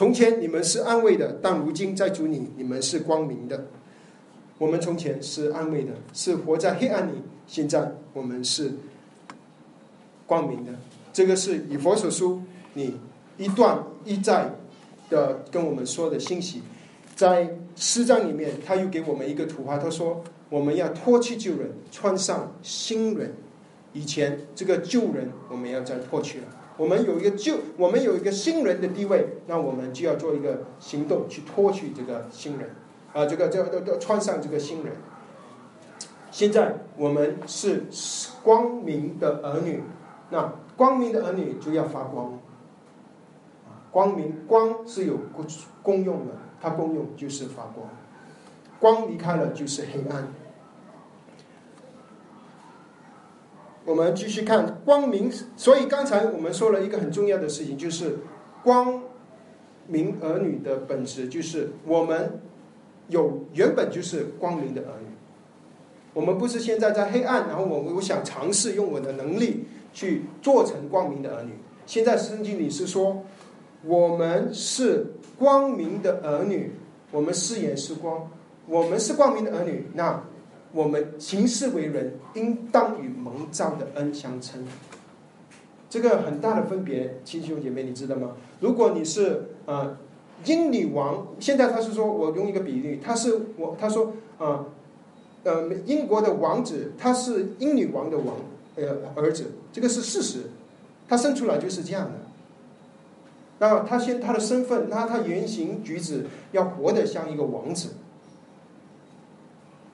[0.00, 3.66] 从前你们是安慰的，但如今在主里，你们是光明的。
[4.56, 8.72] 我们从前是安慰的，是活在黑暗里；现在我们是
[10.26, 10.72] 光明的。
[11.12, 12.40] 这个是以佛所书
[12.72, 12.96] 你
[13.36, 14.54] 一段一再
[15.10, 16.62] 的跟我们说的信息。
[17.14, 23.34] 在诗章里面，他又给我们一个图画，他说我们要脱去旧人，穿上新人。
[23.92, 26.46] 以前这个旧人我们要再脱去了。
[26.80, 32.70] 我们有一个旧，我们有一个新人的地位，那我们就要做一个行动去脱去这个新人，
[33.12, 34.94] 啊，这个这都都穿上这个新人。
[36.30, 37.84] 现在我们是
[38.42, 39.82] 光明的儿女，
[40.30, 42.38] 那光明的儿女就要发光。
[43.90, 45.44] 光明光是有功
[45.82, 47.86] 功用的，它功用就是发光，
[48.78, 50.26] 光离开了就是黑暗。
[53.90, 58.18] 我们继续看光明，所以刚才我们说了一个很重要的事情，就是
[58.62, 59.02] 光
[59.88, 62.38] 明儿女的本质，就是我们
[63.08, 65.08] 有原本就是光明的儿女。
[66.14, 71.50] 我们不是现在在黑暗，然后我我想尝试用我的能力去做成光明的儿女。
[71.84, 73.24] 现在圣经里是说，
[73.82, 76.70] 我们是光明的儿女，
[77.10, 78.30] 我们视眼是光，
[78.68, 79.88] 我们是光明的儿女。
[79.94, 80.22] 那。
[80.72, 84.64] 我们行事为人，应当与蒙召的恩相称。
[85.88, 88.36] 这个很大的分别，亲兄姐妹，你知道吗？
[88.60, 89.96] 如果你是呃
[90.44, 94.66] 英女王，现在他是说我用一个比喻，他是我他说啊
[95.42, 98.36] 呃英国的王子，他是英女王的王
[98.76, 100.42] 呃儿子，这个是事实，
[101.08, 102.12] 他生出来就是这样的。
[103.58, 107.90] 那他先他的身份，那他言行举止要活得像一个王子。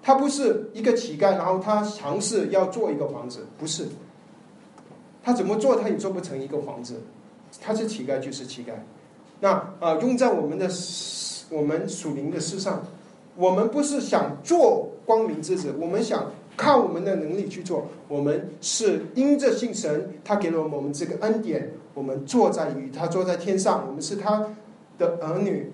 [0.06, 3.88] 他不是一个乞丐，然后他尝试要做一个房子，不是。
[5.20, 7.02] 他怎么做，他也做不成一个房子。
[7.60, 8.70] 他是乞丐，就是乞丐。
[9.40, 10.70] 那啊，用在我们的
[11.50, 12.84] 我们属灵的事上，
[13.34, 17.88] 我们不是想做光明之子，我们想靠我们的能力去做。
[18.06, 24.50] 我们是因着信神，他给了我们这个恩典，我们坐在与他坐在天上，我们是他
[24.98, 25.72] 的儿女，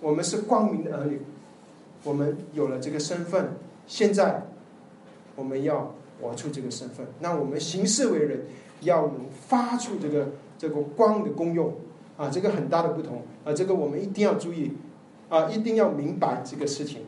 [0.00, 1.20] 我们是光明的儿女，
[2.06, 3.50] 我们有了这个身份，
[3.86, 4.46] 现在
[5.34, 7.06] 我们要活出这个身份。
[7.20, 8.46] 那我们行事为人，
[8.80, 11.74] 要能发出这个这个光的功用。
[12.16, 14.72] 啊，这个很大的不同啊，这个我们一定要注意
[15.28, 17.02] 啊，一定要明白这个事情。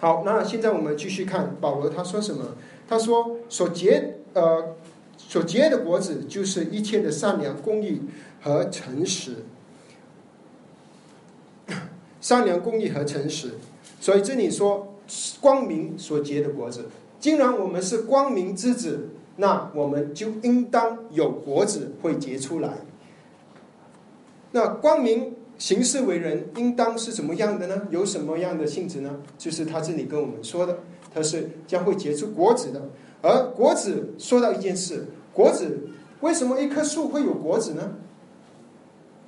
[0.00, 2.56] 好，那现在我们继续看保罗他说什么？
[2.88, 4.74] 他说所结呃
[5.16, 8.02] 所结的果子就是一切的善良、公义
[8.42, 9.44] 和诚实。
[12.20, 13.52] 善良、公义和诚实，
[14.00, 14.94] 所以这里说
[15.40, 16.86] 光明所结的果子。
[17.20, 22.78] 既然我们是光明之子，那我们就应当有果子会结出来。
[24.52, 27.88] 那光明行事为人，应当是怎么样的呢？
[27.90, 29.20] 有什么样的性质呢？
[29.38, 30.78] 就是他这里跟我们说的，
[31.14, 32.82] 他是将会结出果子的。
[33.22, 35.88] 而果子说到一件事，果子
[36.20, 37.92] 为什么一棵树会有果子呢？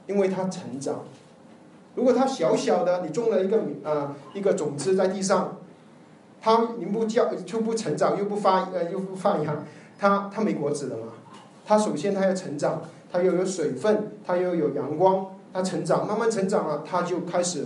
[0.07, 1.05] 因为它成长。
[1.97, 5.59] 如果它小小的，你种了一个啊一个种子在地上，
[6.41, 9.65] 它你不叫就不成长，又不发呃又不发芽，
[9.99, 11.07] 它它没果子了嘛？
[11.67, 12.83] 它首先它要成长。
[13.09, 17.65] 它又有水分，它又有阳光，它成长，慢慢成长了，它就开始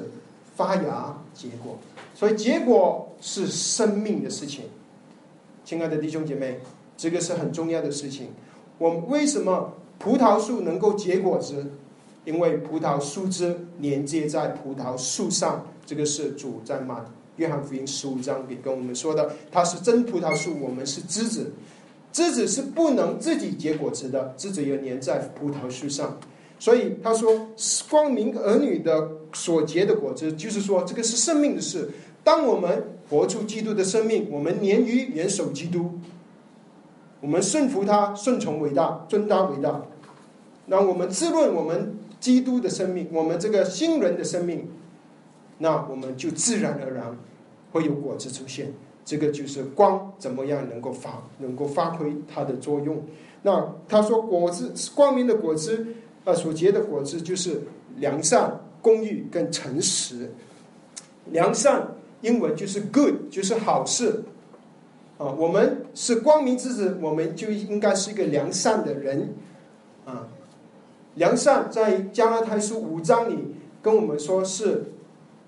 [0.55, 1.79] 发芽结果。
[2.15, 4.67] 所以结果是生命的事情。
[5.65, 6.61] 亲爱的弟兄姐妹，
[6.97, 8.29] 这个是很重要的事情。
[8.77, 11.73] 我们为什么葡萄树能够结果子？
[12.25, 15.67] 因为葡萄树枝连接在葡萄树上。
[15.87, 17.05] 这个是主在马
[17.37, 19.35] 约翰福音十五章里跟我们说的。
[19.51, 21.53] 它是真葡萄树，我们是枝子。
[22.13, 26.19] 枝子是不能自己结果子的，枝子要粘在葡萄树上。
[26.59, 27.49] 所以他说，
[27.89, 31.89] 光明儿女的所结的果子，就是说这个是生命的事。
[32.23, 35.99] 当我们活出基督的生命，我们粘于元首基督，
[37.21, 39.83] 我们顺服他，顺从伟大，尊他伟大。
[40.67, 44.69] 那我们滋润我们基督的生命，我们这个新人的生命，
[45.59, 47.17] 那我们就自然而然
[47.73, 48.73] 会有果子出现。
[49.03, 53.03] 这个就是光怎么样能够发能够发挥它的作用？
[53.43, 55.87] 那他说果子光明的果子
[56.25, 57.63] 啊，所结的果子就是
[57.97, 60.31] 良善、公义跟诚实。
[61.33, 64.23] 良善英文就是 good，就是好事
[65.17, 65.27] 啊。
[65.27, 69.35] 我们是光明之子，我们就应该是一个良善的人
[70.05, 70.29] 啊。
[71.21, 74.93] 良善在加拉太书五章里跟我们说是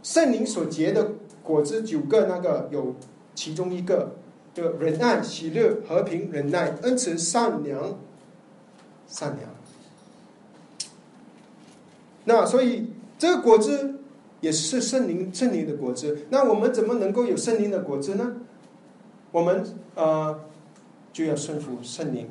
[0.02, 2.94] 圣灵所结的果子九个，那个有。
[3.34, 4.12] 其中一个，
[4.52, 7.98] 就忍耐、喜乐、和平、忍耐、恩慈、善良、
[9.08, 9.48] 善良。
[12.24, 13.94] 那所以这个果子
[14.42, 16.26] 也是圣灵圣灵的果子。
[16.28, 18.34] 那我们怎么能够有圣灵的果子呢？
[19.30, 20.38] 我们呃
[21.10, 22.28] 就要顺服圣灵。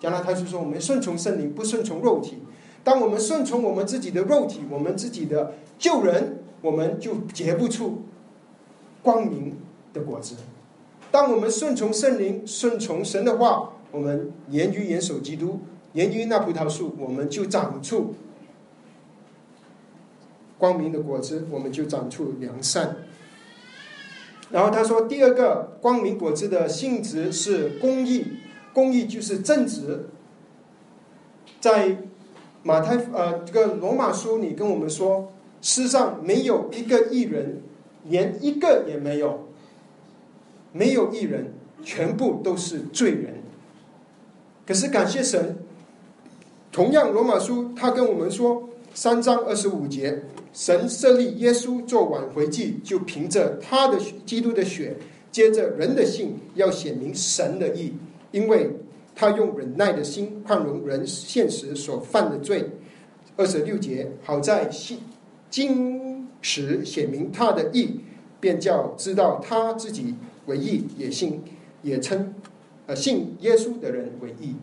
[0.00, 2.38] 将来他就说，我们顺从圣灵，不顺从肉体。
[2.84, 8.02] 当我们顺从我们自己的肉体，我们自己的救人，我们就结不出
[9.02, 9.56] 光明。
[9.90, 10.34] 的果子，
[11.10, 15.60] 当我们顺从圣灵、顺从神的话，我们严于严守基督，
[15.94, 18.14] 严于那葡萄树，我们就长出
[20.58, 22.98] 光明的果子，我们就长出良善。
[24.50, 28.26] 然后他说，第二个光明果子的性质是公义，
[28.74, 30.10] 公义就是正直。
[31.60, 31.96] 在
[32.68, 37.62] 马太呃这个罗马书里跟我们说，世上没有一个艺人，
[38.04, 39.48] 连一个也没有。
[40.70, 43.36] 没有一人，全部都是罪人。
[44.66, 45.56] 可是感谢神，
[46.70, 54.98] 同样罗马书他跟我们说三章二十五节，神设立耶稣做挽回祭，就凭着他的基督的血，
[55.32, 57.94] 接着人的信，要显明神的义，
[58.30, 58.72] 因为
[59.18, 62.70] 他用忍耐的心宽容人现实所犯的罪。
[63.36, 65.00] 二十六节，好在信
[65.50, 67.98] 今时显明他的义，
[68.38, 70.14] 便叫知道他自己。
[70.46, 71.42] 为义也信
[71.82, 72.32] 也称，
[72.86, 74.54] 呃，信耶稣的人为义。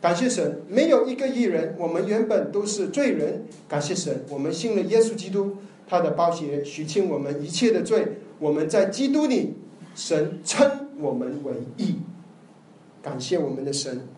[0.00, 3.44] 感谢神，没有一个义人，我们原本都是罪人。
[3.68, 5.56] 感谢神，我们信了耶稣基督，
[5.86, 8.16] 他的包血洗清我们一切的罪。
[8.40, 9.54] 我们在基督里，
[9.94, 11.96] 神称我们为义。
[13.02, 14.08] 感谢我们的神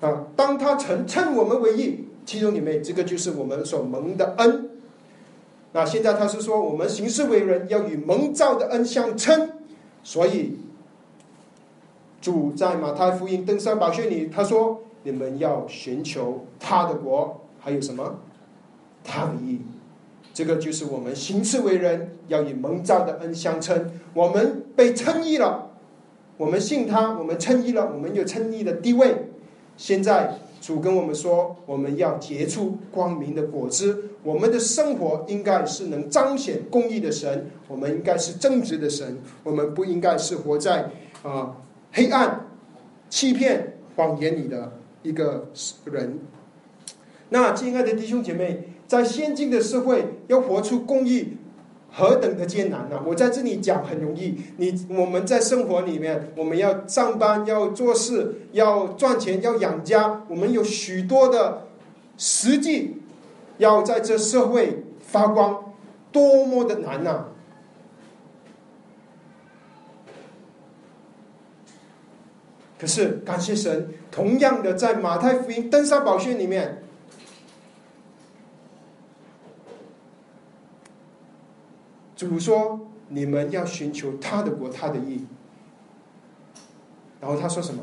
[0.00, 0.26] 啊！
[0.34, 4.70] 当他曾称我们为义，其中里面这个就是我们所蒙的恩。
[5.72, 9.50] 那现在他是说，我们行事为人要与蒙召的恩相称。
[10.02, 10.56] 所以，
[12.20, 18.20] 主在马太福音登山宝训里，他说：“你们要寻求他的国，还有什么？
[19.04, 19.60] 他的义。
[20.32, 23.90] 这个就是我们行事为人要以蒙召的恩相称。
[24.14, 25.65] 我们被称义了，
[26.36, 29.14] 我们信他，我们称义了，我们有称义的地位。
[29.76, 34.10] 现在主跟我们说，我们要结出光明的果子。
[34.22, 40.90] 我们的生活应该是能彰显公义的神，我们应该是正直的神，我们不应该是活在
[41.22, 41.56] 啊
[41.92, 42.46] 黑暗、
[43.08, 44.72] 欺骗、谎言里的
[45.02, 45.48] 一个
[45.84, 46.18] 人。
[47.28, 48.70] 那亲爱的弟兄姐妹。
[48.86, 51.35] 在先进的社会，要活出公义，
[51.98, 53.02] 何等的艰难呢？
[53.06, 61.68] 我在这里讲很容易，你我们在生活里面，我们要上班，要做事，要赚钱，要养家，我们有许多的
[62.18, 62.98] 实际，
[63.56, 65.72] 要在这社会发光，
[66.12, 67.28] 多么的难呐！
[72.78, 76.82] 可是感谢神，同样的，在马太福音登山宝训里面。
[82.16, 85.26] 主说：“你们要寻求他的国，他的义。”
[87.20, 87.82] 然后他说什么？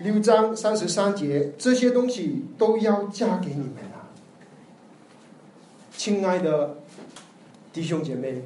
[0.00, 4.08] 六章三十三节，这些东西都要加给你们了，
[5.96, 6.78] 亲爱的
[7.72, 8.42] 弟兄姐妹。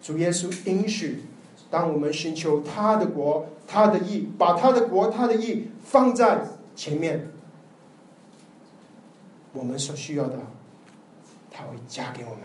[0.00, 1.24] 主耶稣应许，
[1.70, 3.46] 当我们寻求他的国。
[3.70, 6.40] 他的意，把他的国、他的意放在
[6.74, 7.30] 前面，
[9.52, 10.38] 我们所需要的，
[11.50, 12.40] 他会加给我们。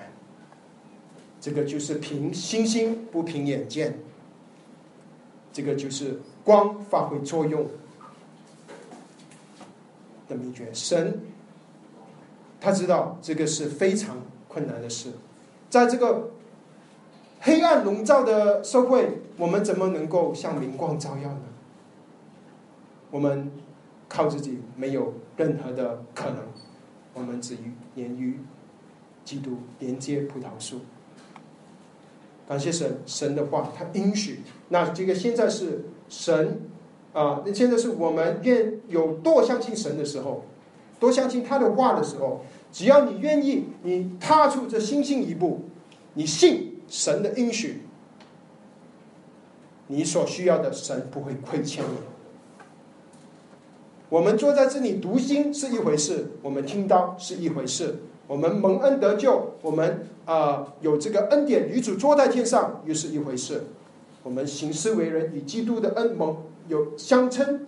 [1.39, 3.97] 这个就是凭信心，不凭眼见。
[5.53, 7.65] 这个就是光发挥作用
[10.28, 10.67] 的秘诀。
[10.74, 11.21] 神
[12.59, 14.17] 他知道这个是非常
[14.49, 15.09] 困难的事，
[15.69, 16.32] 在这个。
[17.46, 21.41] 黑暗笼罩的社会，我们怎么能够像明光照耀呢？
[23.12, 23.52] 我们
[24.08, 26.38] 靠自己没有任何的可能，
[27.14, 28.39] 我们只于连于
[29.26, 30.80] 基督连接葡萄树。
[32.48, 34.39] 感谢神，神的话他应许。
[34.70, 36.62] 那这个现在是神
[37.12, 40.46] 啊，那现在是我们愿有多相信神的时候，
[40.98, 45.64] 多相信他的话的时候，只要你愿意，你踏出这星星一步，
[46.14, 46.70] 你信。
[46.94, 47.82] 神的应许，
[49.88, 51.98] 你所需要的神不会亏欠你。
[54.10, 57.96] 我们坐在这里读经是一回事，我们听到是一回事，
[58.28, 63.64] 我们蒙恩得救，我们啊有这个恩典与主坐在天上又是一回事。
[64.22, 67.66] 我们行事为人与基督的恩蒙有相称，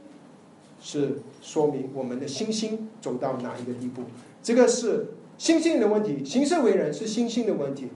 [0.79, 4.03] 是说明我们的信心走到哪一个地步。
[4.43, 5.07] 这个是
[5.39, 7.89] 信心的问题，行事为人是信心的问题。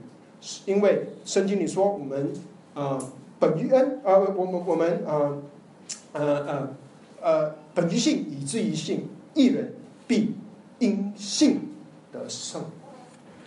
[0.64, 2.32] 因为圣经里说，我们
[2.74, 2.98] 啊
[3.38, 5.36] 本于恩，呃，我们我们啊
[6.12, 6.68] 呃呃
[7.20, 9.72] 呃本于性，以至于性，一人
[10.06, 10.34] 必
[10.78, 11.60] 因信
[12.12, 12.62] 得胜。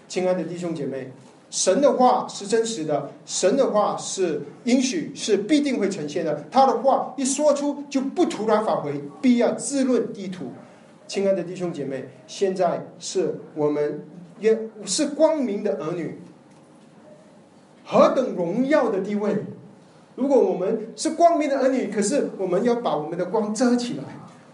[0.08, 1.12] 亲爱的弟兄姐妹，
[1.50, 6.46] 神的话是真实的，神的话是应许，是必定会呈现的。
[6.52, 10.52] 他的话一说出，就不突然返回，必要自论地土。
[11.08, 14.06] 亲爱的弟兄姐妹，现在是我们
[14.39, 16.20] 也是光明的儿女。
[17.86, 19.46] 何等荣耀的地位！
[20.16, 24.04] 如果我们是光明的儿女，可是我们要把我们的光遮起来，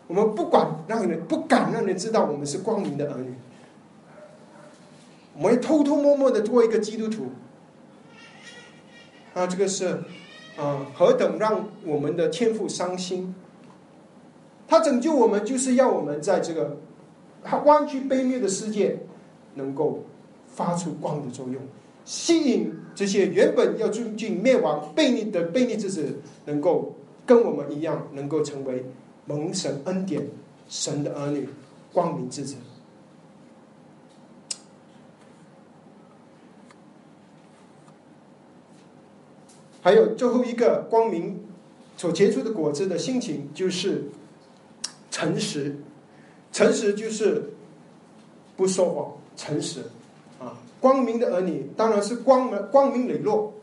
[0.07, 3.33] 我们不管让人不敢让人知道我们是光明的儿女，
[5.35, 7.27] 我们偷偷摸摸的做一个基督徒。
[9.33, 10.01] 啊，这个是
[10.57, 13.35] 啊，何等让我们的天赋伤心！
[14.67, 16.77] 他拯救我们，就是要我们在这个
[17.43, 18.99] 他弯曲卑劣的世界，
[19.55, 20.05] 能够
[20.47, 21.61] 发出光的作用。
[22.09, 28.83] 吸引这些原本要进进灭亡、悖逆的悖逆之子，能够跟我们一样，能够成为
[29.27, 30.27] 蒙神恩典、
[30.67, 31.47] 神的儿女、
[31.93, 32.55] 光明之子。
[39.83, 41.39] 还有最后一个光明
[41.95, 44.05] 所结出的果子的心情，就是
[45.11, 45.77] 诚实。
[46.51, 47.51] 诚实就是
[48.57, 49.83] 不说谎，诚实。
[50.79, 53.53] 光明的儿女当然是光明光明磊落。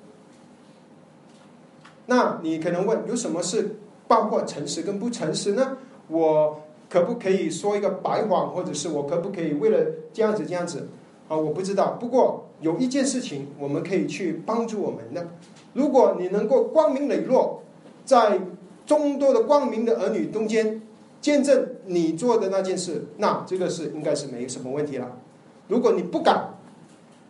[2.07, 5.79] 那你可能问，有什么是包括诚实跟不诚实呢？
[6.09, 10.89] 我可不可以说一个白谎，或者是我可不可以为了这样子这样子？
[11.29, 11.97] 啊，我不知道。
[11.99, 15.27] 不过有一件事情我们可以去帮助我们的：
[15.73, 17.62] 如果你能够光明磊落，
[18.05, 18.41] 在
[18.87, 20.81] 众多的光明的儿女中间
[21.21, 25.19] 见证你做的那件事，那这个是应该是没什么问题了。
[25.67, 26.51] 如果你不敢，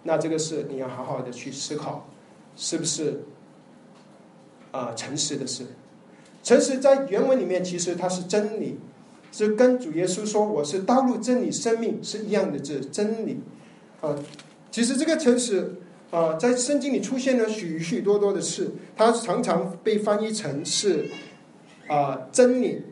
[0.06, 2.08] 那这个事你要好好的去思考，
[2.56, 3.24] 是不是
[4.70, 5.66] 啊诚实的事？
[6.42, 8.78] 诚实在原文里面其实它是真理，
[9.32, 13.40] 是跟主耶稣说我是道路、真理、生命是一样的字，真理。
[14.00, 14.14] 啊，
[14.70, 15.74] 其实这个诚实
[16.10, 21.06] 啊，在圣经里出现了许许多多的事，它常常被翻译成是
[21.88, 22.82] 啊真理。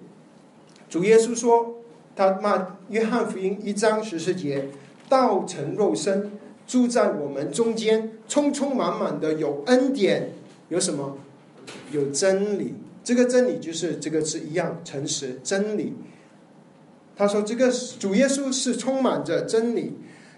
[0.90, 1.76] 主耶稣说，
[2.16, 4.68] 他骂约翰福音一章十四节，
[5.08, 6.32] 道成肉身，
[6.66, 10.32] 住在我们中间，充充满满的有恩典，
[10.68, 11.18] 有什么？
[11.92, 12.74] 有真理。
[13.02, 15.94] 这个真理就是这个是一样诚实真理。
[17.16, 19.92] 他说，这个主耶稣是充满着真理。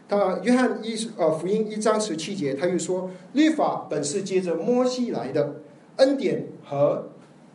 [0.09, 5.57] 他约翰一呃福音一章十七节，他又说，律法本是接着摩西来的，
[5.97, 7.09] 恩典和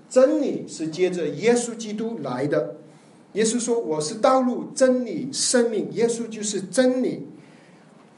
[0.09, 2.76] 真理是接着耶稣基督来的。
[3.34, 7.28] 耶稣说：“我是道路、真理、生命。”耶稣就是真理。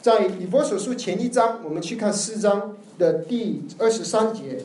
[0.04, 4.62] 在以弗所书前一章，我们去看四章的第二十三节，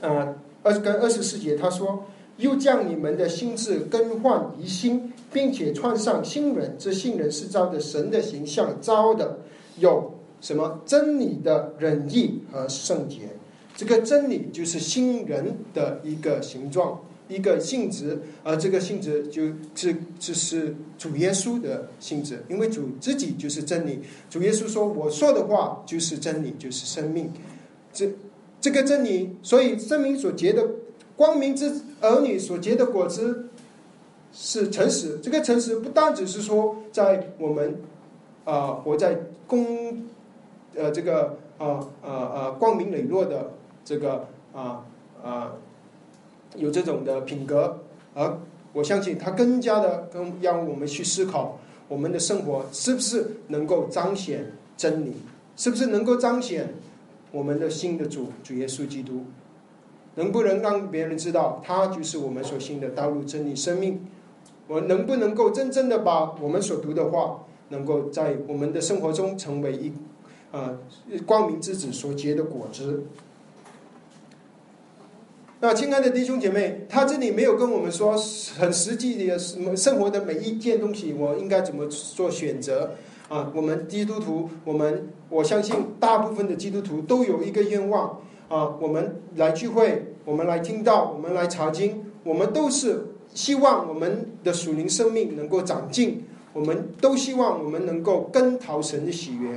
[0.00, 2.06] 呃，二跟二十四节，他说
[2.38, 6.74] ：“又将你们的心智更换一新，并且穿上新人。
[6.78, 9.40] 这新人是照着神的形象造的，
[9.76, 13.28] 有什么真理的仁义和圣洁。
[13.76, 24.00] 这个真理就是新人的一个形状。”一个性质，而这个性质就是这是主耶稣的性质，因为主自己就是真理。
[24.28, 27.32] 主耶稣说：“我说的话就是真理，就是生命。”
[27.94, 28.10] 这
[28.60, 30.68] 这个真理，所以生命所结的
[31.16, 31.72] 光明之
[32.02, 33.48] 儿女所结的果子
[34.30, 35.18] 是诚实。
[35.22, 37.80] 这个诚实不单只是说在我们
[38.44, 40.04] 啊活在公
[40.74, 44.84] 呃这个啊啊啊光明磊落的这个啊
[45.22, 45.52] 啊。
[46.56, 47.80] 有这种的品格，
[48.14, 48.38] 而
[48.72, 55.14] 我相信他更加的更让我们去思考，我们的生活是不是能够彰显真理，
[55.56, 56.74] 是不是能够彰显
[57.30, 59.24] 我们的新的主主耶稣基督，
[60.16, 64.00] 能不能让别人知道他就是我们所信的道路、真理、生命？
[64.66, 69.92] 我能不能够真正的把我们所读的话，能够在我们的生活中成为一
[70.50, 70.78] 啊
[71.26, 73.04] 光明之子所结的果子？
[75.60, 78.14] 那亲爱的弟兄姐妹，他这里没有跟我们说
[78.58, 82.90] 很实际的什么生活的每一件东西，我应该怎么做选择
[83.28, 83.50] 啊？
[83.54, 99.54] 我们基督徒，我们我相信大部分的基督徒都有一个愿望啊，我们来聚会，我们来听到，我们来查经，我们都是希望我们的属灵生命能够长进，我们都希望我们能够跟讨神的喜悦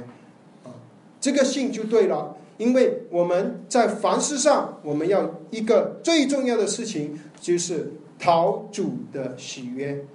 [0.63, 0.71] 啊，
[1.19, 2.37] 这个信就对了。
[2.57, 10.05] 因为我们在凡事上，我们要一个最重要的事情，就是讨主的喜悦。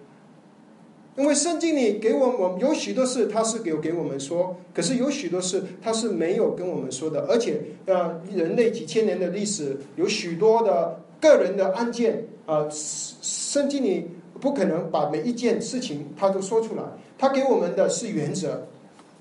[1.15, 7.27] 因为圣经里给我我有许多事，他是有给我们说，可是有许多事他是没有跟我们说的。
[7.29, 14.09] 而且，呃，人类几千年的历史，有许多的个人的案件，啊，圣经里
[14.41, 16.83] 不可能把每一件事情他都说出来。
[17.19, 18.67] 他给我们的是原则。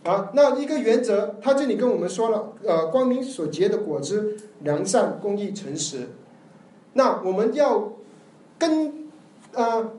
[0.04, 6.08] 啊，那一个原则，他这里跟我们说了，呃，光明所结的果子，良善、公义、诚实。
[6.94, 7.94] 那我们要
[8.58, 9.10] 更
[9.54, 9.92] 呃，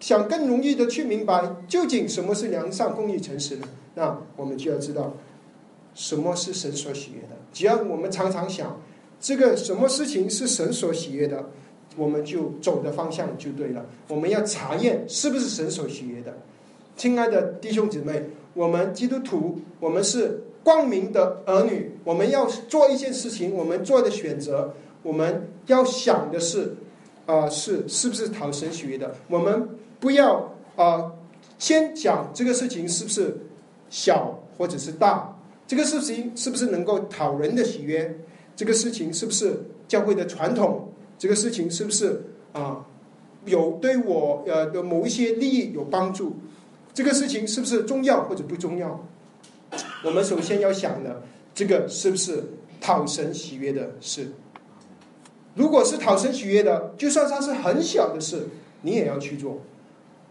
[0.00, 3.68] 想更容易的去明白，究竟什么是良善、公义、诚实呢？
[3.96, 5.12] 那我们就要知道，
[5.94, 7.36] 什么是神所喜悦的。
[7.52, 8.80] 只要我们常常想，
[9.20, 11.50] 这个什么事情是神所喜悦的，
[11.98, 13.84] 我们就走的方向就对了。
[14.08, 16.38] 我们要查验是不是神所喜悦的。
[16.96, 18.24] 亲爱的弟兄姊妹。
[18.60, 21.92] 我们基督徒，我们是光明的儿女。
[22.04, 26.76] 我们要做一件事情，我们做的选择，我们要想的是，
[27.24, 29.14] 啊，是是不是讨神喜悦的？
[29.28, 29.66] 我们
[29.98, 31.10] 不要啊，
[31.58, 33.34] 先讲这个事情是不是
[33.88, 35.34] 小或者是大，
[35.66, 38.14] 这个事情是不是能够讨人的喜悦？
[38.54, 39.58] 这个事情是不是
[39.88, 40.86] 教会的传统？
[41.18, 42.84] 这个事情是不是啊，
[43.46, 46.36] 有对我呃的某一些利益有帮助？
[46.92, 49.06] 这个事情是不是重要或者不重要？
[50.04, 51.22] 我们首先要想的，
[51.54, 52.42] 这个是不是
[52.80, 54.32] 讨神喜悦的事？
[55.54, 58.48] 如果是讨神喜悦的，就算它是很小的事，
[58.82, 59.60] 你也要去做；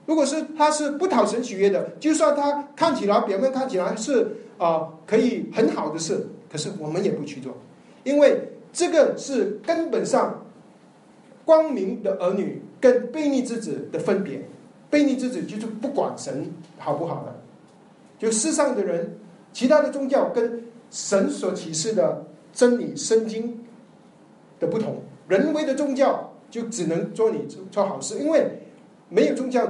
[0.06, 7.56] 如果是它是不讨神喜悦的，就算它看起来表面看起来是啊可以很好的事，可是我们也不去做，
[8.04, 10.46] 因为这个是根本上
[11.46, 14.42] 光明的儿女跟悖逆之子的分别。
[14.92, 17.36] 悖逆之子就是不管神好不好的，
[18.18, 19.18] 就世上的人，
[19.54, 23.64] 其他的宗教跟神所启示的真理圣经
[24.60, 28.64] 的不同，人为的宗教就只能做你做好事，因为
[29.10, 29.68] 没有宗教，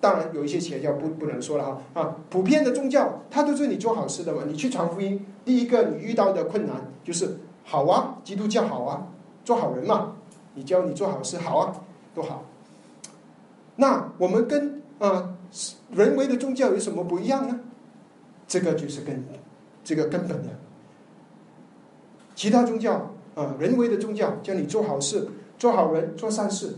[0.00, 9.06] 当然有一些邪教不不能说了哈啊，普遍的宗教它都是你做好事的嘛，你去传福音，第一个你遇到的困难就是好啊，基督教好啊，
[9.44, 10.14] 做好人嘛。
[10.54, 11.72] 你教你做好事，好啊，
[12.12, 12.44] 都好。
[13.80, 15.36] 那我们跟啊
[15.92, 17.60] 人为的宗教有什么不一样呢？
[18.46, 19.24] 这个就是根
[19.84, 20.48] 这个根本的。
[22.34, 26.76] 其他宗教啊，人为的宗教叫你做好事、做好人、做善事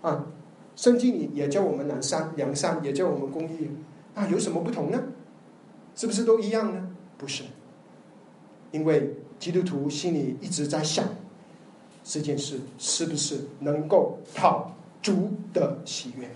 [0.00, 0.26] 啊。
[0.74, 3.68] 圣经里也叫我们良善，良善也叫我们公益，
[4.14, 5.02] 那有什么不同呢？
[5.94, 6.88] 是不是都一样呢？
[7.18, 7.42] 不是，
[8.70, 11.04] 因为基督徒心里一直在想
[12.04, 14.72] 这件事是不是能够讨
[15.02, 16.28] 主的喜悦，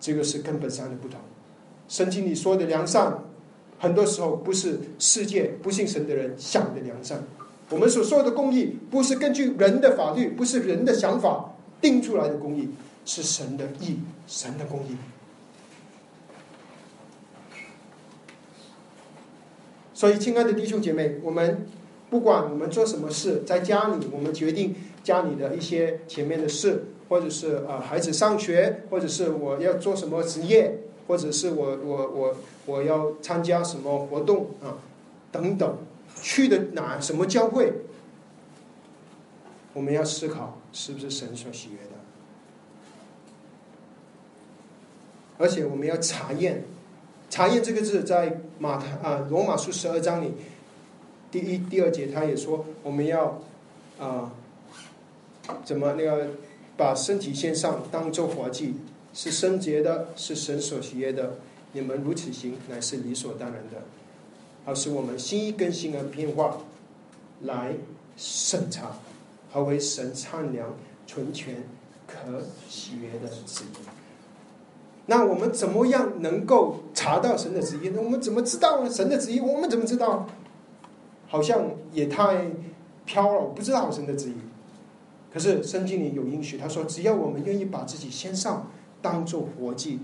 [0.00, 1.20] 这个是根本上的不同。
[1.88, 3.18] 圣经里说的良善，
[3.78, 7.22] 很多时候不是世界不信神的人想的良善，
[7.70, 12.68] 我们所说的公义，不是根据人的法律，不是人的想法定出来的公义。
[13.04, 14.96] 是神的意，神的公义。
[19.92, 21.66] 所以，亲爱的弟兄姐妹，我们
[22.08, 34.80] 不管我们做什么事，在家里，我们决定家里的一些前面的事，或者是啊孩子上学，或者是我要做什么职业，或者是我我我我要参加什么活动啊
[35.30, 35.76] 等等，
[36.22, 37.70] 去的哪什么教会，
[39.74, 41.92] 我们要思考是不是神所喜悦的。
[45.36, 46.64] 而且我们要查验，
[47.28, 50.32] 查验这个字在马太啊罗马书十二章里，
[51.30, 53.38] 第一、第二节他也说我们要
[54.00, 54.32] 啊
[55.62, 56.28] 怎么那个
[56.76, 58.74] 把身体献上当做活祭，
[59.12, 61.34] 是圣洁的，是神所喜悦的。
[61.72, 63.82] 你们如此行，乃是理所当然的。
[64.64, 66.58] 而是我们心意更新而变化，
[67.42, 67.74] 来
[68.16, 68.92] 审查
[69.50, 70.74] 何为神善良、
[71.06, 71.64] 纯全、
[72.06, 73.84] 可喜悦的旨意。
[75.06, 77.90] 那我们怎么样能够查到神的旨意？
[77.92, 79.40] 那我们怎么知道呢神的旨意？
[79.40, 80.28] 我们怎么知道？
[81.26, 82.46] 好像也太
[83.04, 84.34] 飘了，我不知道神的旨意。
[85.32, 88.70] 可是圣经里有应许，他说：只要我们愿意把自己献上，
[89.00, 90.00] 当做活祭，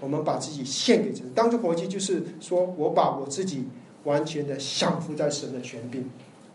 [0.00, 3.66] 我们把自己献给神，当做活祭，就是说我把我自己
[4.04, 6.08] 完全的降服在神的权柄，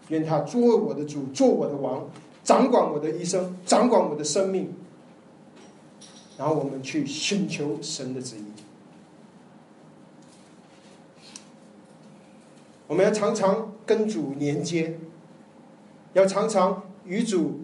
[0.09, 2.09] 愿他做我的主，做我的王，
[2.43, 4.73] 掌管我的一生，掌管我的生命。
[6.37, 8.43] 然后我们去寻求神的旨意，
[12.87, 14.97] 我们要常常跟主连接，
[16.13, 17.60] 要常常与主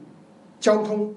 [0.60, 1.16] 交通。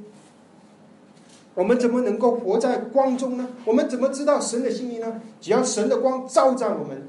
[1.54, 3.48] 我们怎么能够活在光中呢？
[3.64, 5.20] 我们怎么知道神的心意呢？
[5.40, 7.08] 只要神的光照在我们，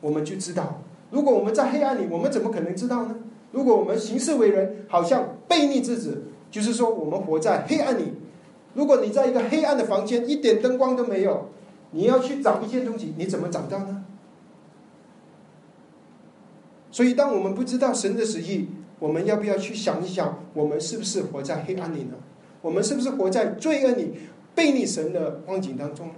[0.00, 0.82] 我们就知道。
[1.10, 3.14] 如果我们在黑暗里，我们怎么可能知道呢？
[3.52, 8.12] 如果我们行事为人好像悖逆之子，就是说我们活在黑暗里。
[8.74, 11.48] 如果你在一个黑暗的房间，一点灯光都没有，
[11.92, 14.04] 你要去找一件东西，你怎么找到呢？
[16.90, 18.68] 所以，当我们不知道神的旨意，
[18.98, 22.14] 我们要不要去想一想，我们是不是活在黑暗里呢？
[22.62, 24.14] 我们是不是活在罪恶里、
[24.54, 26.14] 背逆神的光景当中呢？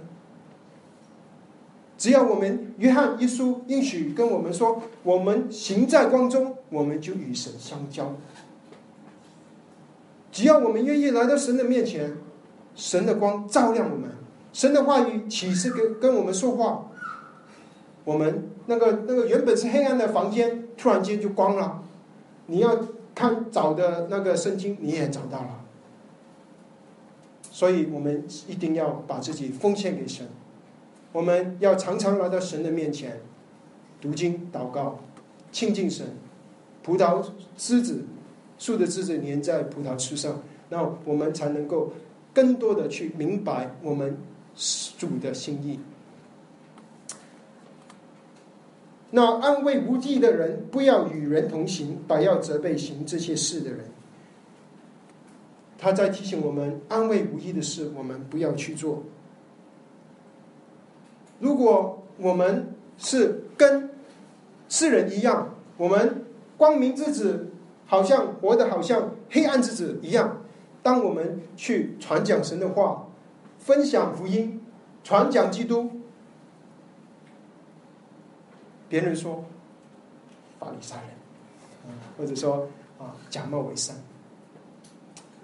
[1.97, 8.15] 只要我们约翰一书应许跟我们说，我们行在光中，我们就与神相交。
[10.31, 12.13] 只要我们愿意来到神的面前。
[12.75, 14.09] 神的光照亮我们，
[14.53, 16.89] 神的话语启示跟跟我们说话，
[18.05, 21.83] 我们那个那个原本是黑暗的房间，突然间就光了。
[22.49, 22.77] 你要
[23.15, 25.65] 看找的那个圣经，你也找到了。
[27.51, 30.27] 所以我们一定要把自己奉献给神，
[31.11, 33.21] 我们要常常来到神的面前，
[34.01, 34.99] 读经祷告，
[35.51, 36.07] 亲近神。
[36.81, 37.25] 葡萄
[37.55, 38.03] 枝子
[38.57, 41.93] 树的枝子粘在葡萄树上，那我们才能够。
[42.31, 44.15] 更多的去明白我们
[44.99, 45.79] 主的心意。
[49.11, 53.85] 那安慰无忌的人，不要与人同行，把要责备行这些事的人。
[55.77, 59.03] 他在提醒我们，安慰无益的事，我们不要去做。
[61.39, 63.89] 如果我们是跟
[64.67, 66.25] 世人一样，我们
[66.57, 67.49] 光明之子
[67.85, 70.41] 好像活得好像黑暗之子一样。
[70.83, 73.07] 当我们去传讲神的话，
[73.57, 74.61] 分享福音，
[75.03, 75.89] 传讲基督，
[78.89, 79.45] 别人说
[80.59, 82.67] 法利赛人，或者说
[82.97, 83.95] 啊假冒伪善，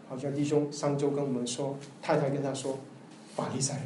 [0.10, 2.80] 好像弟兄上周跟我们说，太太跟他说
[3.36, 3.84] 法利赛人。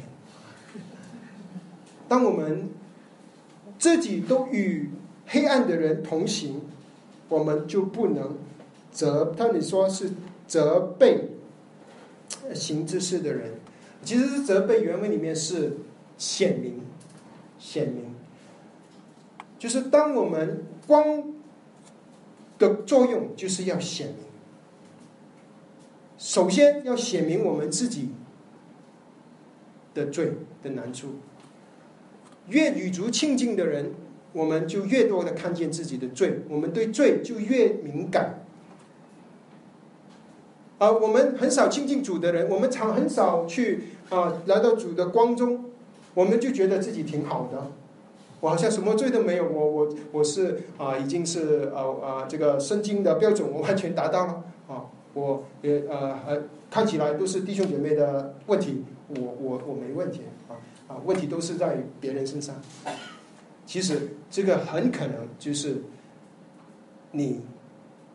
[2.08, 2.70] 当我们
[3.78, 4.90] 自己都与
[5.26, 6.62] 黑暗的人同行，
[7.28, 8.38] 我们就不能
[8.90, 10.10] 责，他你说是
[10.48, 11.28] 责备。
[12.54, 13.52] 行之事的人，
[14.02, 15.76] 其实是责备原文里面是
[16.18, 16.80] 显明，
[17.60, 18.09] 显明，
[19.60, 21.22] 就是当我们光
[22.58, 24.16] 的作用就是要显明，
[26.16, 28.08] 首先要显明我们自己
[29.92, 30.32] 的罪
[30.62, 31.08] 的难处。
[32.48, 33.92] 越与足亲近的人，
[34.32, 38.42] 我们就越多的看见自己的罪，我们对罪就越敏感。
[40.78, 45.66] 啊，我们很少亲近主的人，我们常很少去啊来到主的光中，
[46.14, 47.70] 我们就觉得自己挺好的。
[48.40, 60.56] 我好像什么罪都没有，我我我是啊，已经是呃呃这个圣经的标准，我完全达到了啊，我也呃呃看起来都是弟兄姐妹的问题，我我我没问题啊
[60.88, 62.56] 啊，问题都是在别人身上。
[63.66, 65.82] 其实这个很可能就是
[67.10, 67.42] 你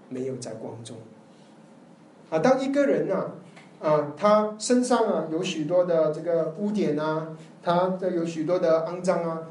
[0.10, 0.98] 没有在光中
[2.32, 2.40] 啊。
[2.40, 3.32] 当一个人呢
[3.80, 7.28] 啊，他身上啊有许多的这个污点啊，
[7.62, 9.44] 他的有许多的肮脏啊。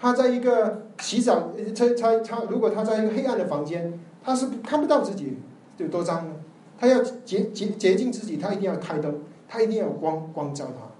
[0.00, 5.38] 他在一个洗澡，他他他，如果他在一个黑暗的房间，他是看不到自己
[5.78, 6.34] 有多脏的。
[6.78, 10.90] 他要洁洁洁净自己，他一定要开灯，他一定要光光照他。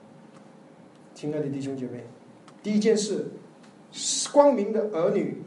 [1.14, 2.04] 亲爱的弟兄姐妹，
[2.62, 3.32] 第一件事，
[4.32, 5.42] 光明的儿女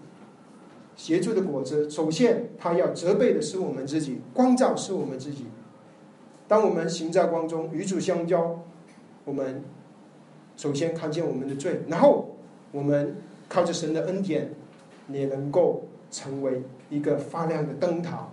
[0.96, 5.46] 协助的果子，首先他要责备的是我们自己，光照是我们自己。
[6.48, 8.60] 当我们行在光中，与主相交，
[9.26, 9.64] 我们
[10.56, 12.36] 首先看见我们的罪，然后
[12.72, 13.16] 我们。
[13.50, 14.52] 靠着神的恩典，
[15.10, 18.28] 也能够成为一个发亮的灯塔，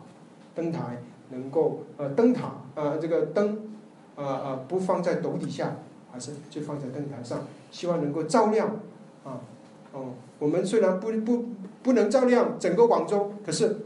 [0.55, 1.01] 灯台
[1.31, 3.59] 能够呃灯塔呃这个灯
[4.17, 5.77] 啊啊不放在斗底下，
[6.13, 8.81] 而是就放在灯台上，希望能够照亮
[9.25, 9.41] 啊
[9.93, 11.45] 哦我们虽然不不
[11.83, 13.77] 不能照亮整个广州，可是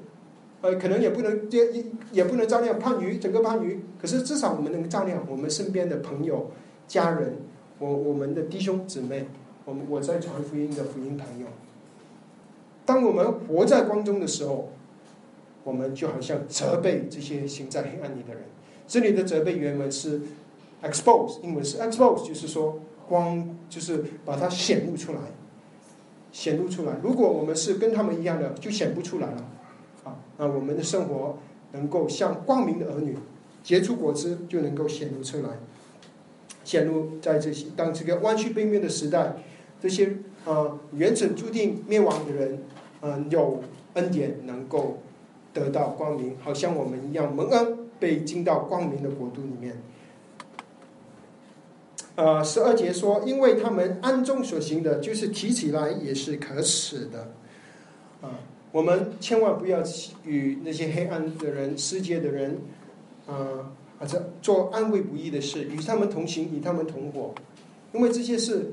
[0.63, 6.51] 呃可能也不能也也也不能照亮番禺整个番禺，可是至少我们能照亮我们身边的朋友、
[6.87, 7.37] 家人，
[7.79, 9.29] 我我们的弟兄姊妹。
[9.69, 11.47] 我们我在传福音的福音朋友，
[12.87, 14.71] 当我们活在光中的时候，
[15.63, 18.45] 我们就好像责备这些行在黑暗里的人。
[18.87, 20.23] 这里的责备原文是
[20.83, 25.19] expose，英文是 expose，就是说光就是把它显露出来，
[26.33, 26.95] 显露出来。
[27.03, 29.45] 如果我们是跟他们一样的，就显不出来了。
[30.05, 31.37] 啊，那我们的生活
[31.73, 33.15] 能够像光明的儿女
[33.63, 35.59] 结出果子，就能够显露出来，
[36.65, 39.37] 显露在这些当这个弯曲背面的时代。
[39.81, 42.59] 这些啊，原本注定灭亡的人，
[43.01, 43.63] 嗯，有
[43.95, 44.99] 恩典能够
[45.53, 49.77] 得到光明，好像我们一样蒙恩被进到光明的国度里面。
[52.17, 57.33] 呃，十二节说，因为他们暗中所行的，就是提起来也是可耻的。
[58.21, 58.41] 啊，
[58.73, 59.81] 我们千万不要
[60.25, 62.59] 与那些黑暗的人、世界的人，
[63.29, 63.71] 啊，
[64.01, 67.33] 或者做安慰不义的事，与他们同行，与他们同伙，
[67.93, 68.73] 因为这些事。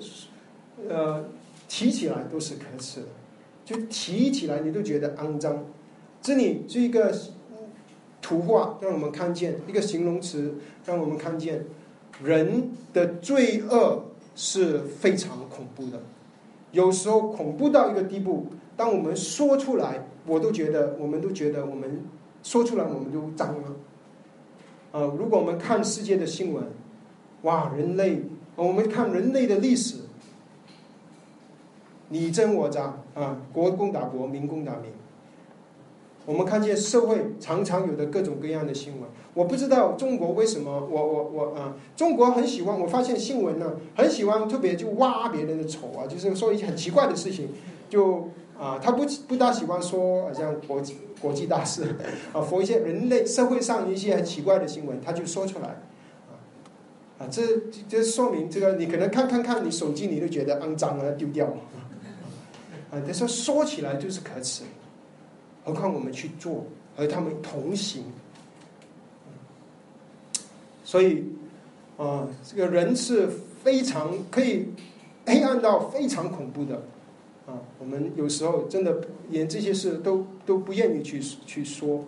[0.90, 1.26] 呃，
[1.68, 3.08] 提起来都是可耻的，
[3.64, 5.66] 就提起来你都觉得肮脏。
[6.22, 7.14] 这里这一个
[8.22, 10.56] 图画让我们看见一个形容词，
[10.86, 11.66] 让我们看见
[12.24, 14.06] 人的罪恶
[14.36, 16.02] 是非常恐怖的。
[16.72, 22.04] 有时候恐怖到一个地步，当我们说出来，我都觉得，我们都觉得，我们
[22.42, 23.76] 说出来我们都脏了。
[24.92, 26.64] 呃，如果我们看世界的新闻，
[27.44, 28.24] 哇，人类，
[28.56, 29.98] 我们看人类的历史。
[32.10, 32.84] 你争我争
[33.14, 34.92] 啊，国攻打国，民攻打民。
[36.26, 47.50] 我们看见社会常常有的各种各样的新闻，我不知道中国为什么，我我我啊，中国很喜欢，我发现新闻呢，很喜欢特别就挖别人的丑啊，就是说一些很奇怪的事情，
[47.90, 48.30] 就
[48.60, 51.96] 啊，他不不大喜欢说好像国际国际大事
[52.34, 55.80] 啊，佛一些人类社会上一些很奇怪的新闻，他就说出来
[57.20, 57.44] 啊，这
[57.88, 61.58] 这说明这个你可能看看看你手机，你都觉得肮脏啊，丢掉了。
[62.96, 64.64] 啊，但是说起来就是可耻，
[65.66, 66.66] 何况我们去做，
[66.96, 68.06] 和他们同行。
[70.86, 71.26] 所以，
[71.98, 73.28] 啊，这个人是
[73.62, 74.68] 非常可以
[75.26, 76.84] 黑暗到非常恐怖的，
[77.46, 82.06] 啊，我们有时候真的连这些事都都不愿意去去说，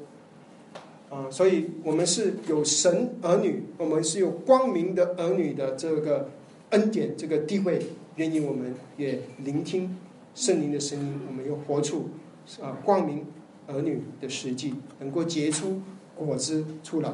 [1.09, 6.29] 啊，所以我们是有神儿女，我们是有光明的儿女的这个
[6.69, 9.97] 恩典，这个地位，愿意我们也聆听。
[10.37, 12.09] 圣灵的声音，我们要活出
[12.61, 13.25] 啊光明
[13.65, 15.81] 儿女的实际，能够结出
[16.15, 17.11] 果子出来。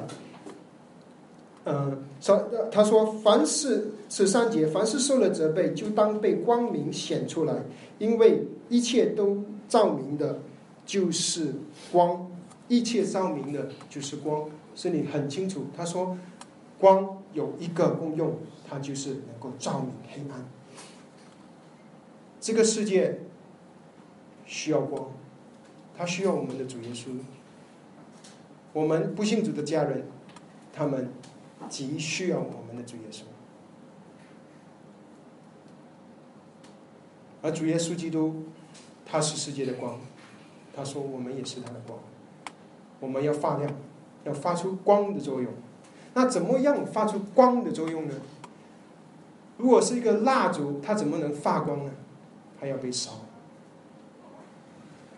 [1.64, 7.64] 嗯，说他说，凡是十三节，凡是受了责备，就当被光明显出来，
[7.98, 10.40] 因为一切都照明的，
[10.86, 11.54] 就是
[11.94, 12.28] 光；
[12.68, 14.50] 一切照明的，就是光。
[14.76, 16.18] 这里很清楚，他说，
[16.78, 18.36] 光有一个功用，
[18.70, 20.46] 它就是能够照明黑暗。
[22.44, 23.22] 这个世界
[24.46, 25.10] 需要光，
[25.98, 27.08] 它需要我们的主耶稣。
[28.74, 30.06] 我们不信主的家人，
[30.74, 31.10] 他们
[31.70, 33.22] 极需要我们的主耶稣。
[37.42, 38.44] 而主耶稣基督，
[39.06, 39.98] 他是世界的光，
[40.76, 41.98] 他说我们也是他的光，
[43.00, 43.72] 我们要发亮，
[44.26, 45.50] 要发出光的作用。
[46.14, 48.16] 那怎么样发出光的作用呢？
[49.58, 51.92] 如果是一个蜡烛，它怎么能发光呢？
[52.64, 53.12] 它要被烧。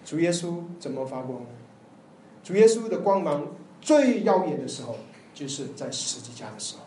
[0.03, 1.47] 主耶稣怎么发光呢？
[2.43, 4.95] 主耶稣的光芒最耀眼的时候，
[5.31, 6.81] 就是在十字架的时候，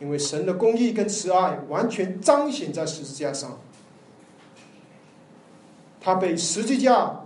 [0.00, 3.60] 因为神的公义跟慈爱完全彰显在十字架上。
[6.00, 7.20] 他被十字架，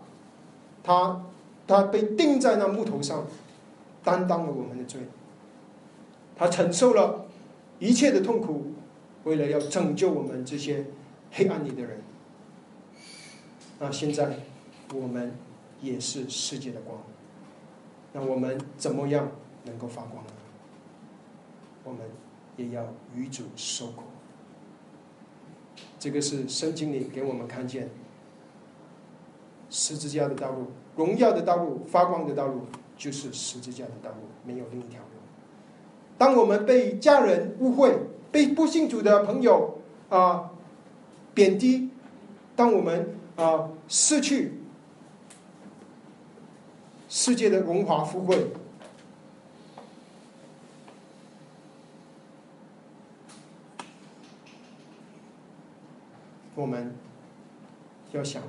[0.82, 1.24] 他
[1.66, 3.26] 他被钉在那木头上，
[4.04, 5.00] 担当了我们的罪。
[6.36, 7.26] 他承受了
[7.78, 8.72] 一切的痛苦，
[9.24, 10.84] 为了要拯救我们这些
[11.32, 12.02] 黑暗里的人。
[13.78, 14.38] 那现在
[14.94, 15.34] 我们
[15.80, 16.98] 也是世界的光，
[18.12, 19.30] 那我们怎么样
[19.64, 20.30] 能够发光呢？
[21.84, 22.00] 我们
[22.56, 24.02] 也要与主受苦。
[25.98, 27.88] 这个是圣经里给我们看见。
[29.70, 32.62] 十字架的道路，荣耀的道路，发光的道路，
[32.96, 35.08] 就是十字架的道路，没有另一条路。
[36.16, 37.94] 当我们被家人误会，
[38.32, 40.52] 被不信主的朋友啊
[41.38, 41.88] 贬低，
[42.56, 44.54] 当我们啊失去
[47.08, 48.48] 世界的荣华富贵，
[56.56, 56.92] 我们
[58.10, 58.42] 要想。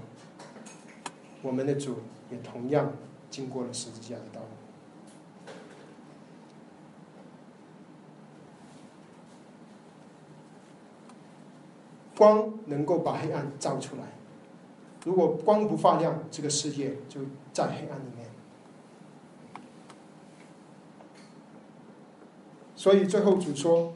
[1.44, 2.00] 我们的主
[2.32, 2.92] 也同样
[3.30, 4.48] 经过了十字架的道路，
[12.20, 14.02] 光能够把黑暗照出来。
[15.06, 17.22] 如果光不发亮，这个世界就
[17.54, 18.30] 在黑暗里面。
[22.76, 23.94] 所以最后主说：“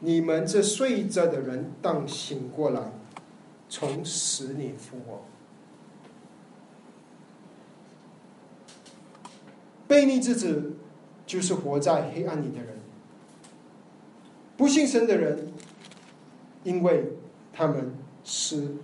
[0.00, 2.90] 你们这睡着的人，当醒过来，
[3.68, 5.20] 从死里复活。”
[9.86, 10.72] 悖逆之子，
[11.26, 12.76] 就是活在黑暗里的人；
[14.56, 15.52] 不信神的人，
[16.62, 17.12] 因为
[17.52, 17.94] 他们
[18.24, 18.76] 是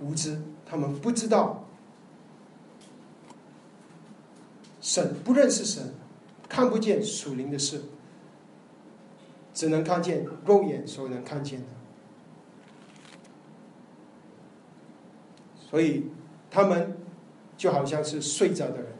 [0.00, 1.64] 无知，他们不知道
[4.80, 5.94] 神，不认识神，
[6.48, 7.82] 看不见属灵的事，
[9.52, 11.66] 只能看见肉眼所能看见的，
[15.70, 16.10] 所以
[16.50, 16.96] 他们。
[17.54, 18.92] 就好像是睡着的人，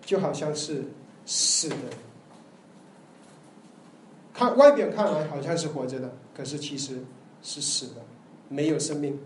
[0.00, 0.86] 就好像是
[1.26, 1.76] 死的。
[4.34, 7.04] 看外表看来好像是活着的，可是其实
[7.42, 8.02] 是死的，
[8.48, 9.18] 没有生命。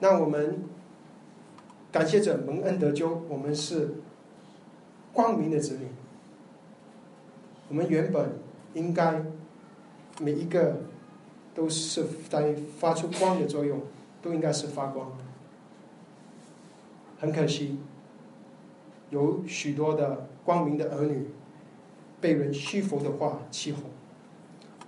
[0.00, 0.64] 那我们
[1.90, 3.94] 感谢者蒙恩得救，我们是
[5.12, 5.88] 光明的子女。
[7.68, 8.38] 我们原本
[8.74, 9.22] 应该
[10.20, 10.76] 每一个。
[11.54, 13.82] 都是在发出光的作用，
[14.22, 15.10] 都应该是发光。
[17.18, 17.80] 很可惜，
[19.10, 21.28] 有许多的光明的儿女
[22.20, 23.82] 被人虚浮的话欺哄，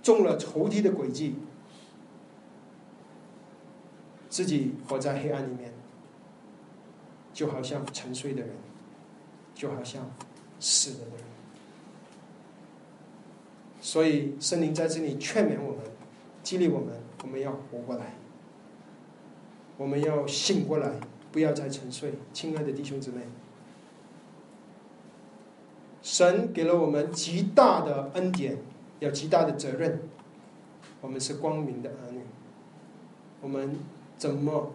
[0.01, 1.35] 中了仇敌的诡计，
[4.29, 5.73] 自己活在黑暗里面，
[7.33, 8.51] 就好像沉睡的人，
[9.53, 10.09] 就好像
[10.59, 11.25] 死了的人。
[13.81, 15.91] 所以圣灵在这里劝勉我们。
[16.43, 16.87] 激励我们，
[17.21, 18.15] 我们要活过来，
[19.77, 20.91] 我们要醒过来，
[21.31, 22.13] 不要再沉睡。
[22.33, 23.21] 亲爱的弟兄姊妹，
[26.01, 28.57] 神给了我们极大的恩典，
[28.99, 30.01] 有极大的责任。
[31.01, 32.21] 我们是光明的儿女，
[33.41, 33.75] 我们
[34.17, 34.71] 怎么？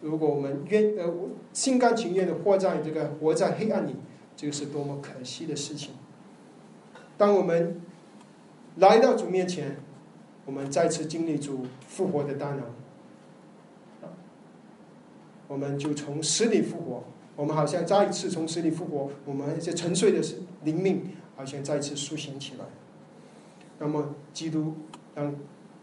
[0.00, 1.12] 如果我们愿呃
[1.52, 3.96] 心甘情愿的活在这个活在黑暗里，
[4.36, 5.94] 这个是多么可惜的事情。
[7.16, 7.80] 当我们
[8.76, 9.76] 来到主面前。
[10.46, 12.62] 我们再次经历主复活的大能，
[15.48, 17.02] 我们就从死里复活。
[17.34, 20.22] 我们好像再一次从死里复活，我们一些沉睡的
[20.66, 22.66] 灵命好像再次苏醒起来。
[23.78, 24.74] 那么，基督
[25.14, 25.34] 让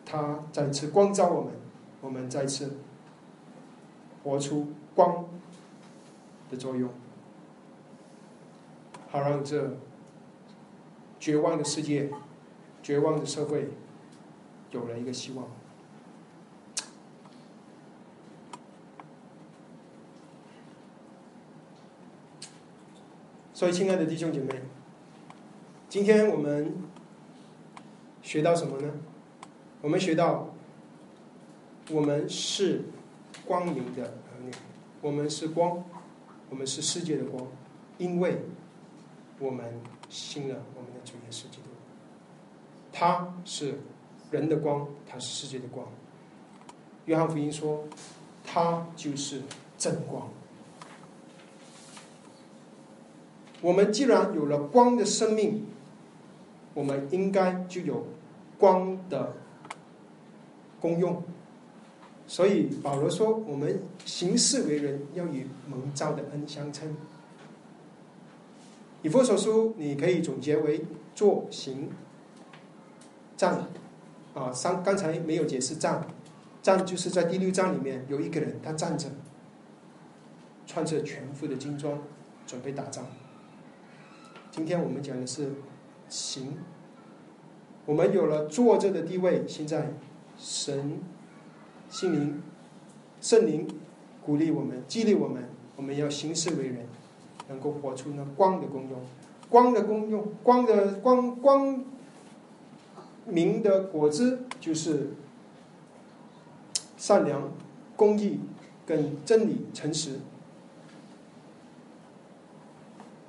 [0.05, 1.53] 他再次光照我们，
[2.01, 2.77] 我们再次
[4.23, 5.25] 活出光
[6.51, 6.89] 的作用，
[9.09, 9.77] 好让这
[11.19, 12.11] 绝望的世界、
[12.83, 13.71] 绝望的社会。
[14.71, 15.45] 有了一个希望，
[23.63, 24.61] 所以，亲爱的弟兄姐妹，
[25.87, 26.75] 今天我们
[28.21, 28.91] 学到什么呢？
[29.79, 30.53] 我们学到，
[31.89, 32.81] 我们是
[33.45, 34.51] 光明的儿女，
[35.01, 35.81] 我们是光，
[36.49, 37.47] 我们是世界的光，
[37.97, 38.41] 因为
[39.39, 41.69] 我们信了我们的主耶稣基督，
[42.91, 43.79] 他是
[44.29, 45.87] 人的光，他是世界的光。
[47.05, 47.85] 约翰福音说，
[48.43, 49.43] 他就是
[49.77, 50.29] 真光。
[53.63, 55.65] 我们既然有了光的生命，
[56.73, 58.05] 我们应该就有
[58.57, 59.37] 光的
[60.81, 61.23] 功用。
[62.27, 66.93] 所以保罗说：“我们行事为人要与蒙召的恩相称。”
[69.01, 70.85] 以弗所书你可以总结为
[71.15, 71.89] 坐行
[73.37, 73.67] 站
[74.33, 76.05] 啊，三刚才没有解释站，
[76.61, 79.07] 站就是在第六章里面有一个人他站着，
[80.65, 82.01] 穿着全副的军装，
[82.45, 83.05] 准备打仗。
[84.55, 85.49] 今天我们讲的是
[86.07, 86.53] 行，
[87.87, 89.93] 我们有了坐着的地位，现在
[90.37, 90.99] 神、
[91.89, 92.43] 心灵、
[93.19, 93.67] 圣灵
[94.23, 96.85] 鼓励我们、激励我们，我们要行事为人，
[97.49, 98.99] 能够活出那光的功用。
[99.49, 101.83] 光的功用，光的光光
[103.25, 105.13] 明的果子就是
[106.95, 107.51] 善良、
[107.95, 108.39] 公义、
[108.85, 110.19] 跟真理、诚实。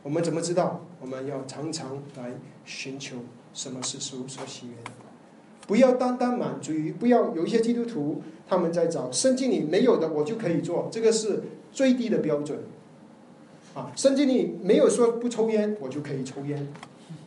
[0.02, 0.84] 我们怎么知道？
[1.05, 2.32] 我们要常常来
[2.64, 3.16] 寻求
[3.52, 4.90] 什么是属所喜悦的，
[5.66, 12.59] 不要单单满足于，不要有一些基督徒他们在找圣经里没有的，我就可以做，这个是最低的标准。
[13.74, 16.66] 啊，圣经里没有说不抽烟，我就可以抽烟，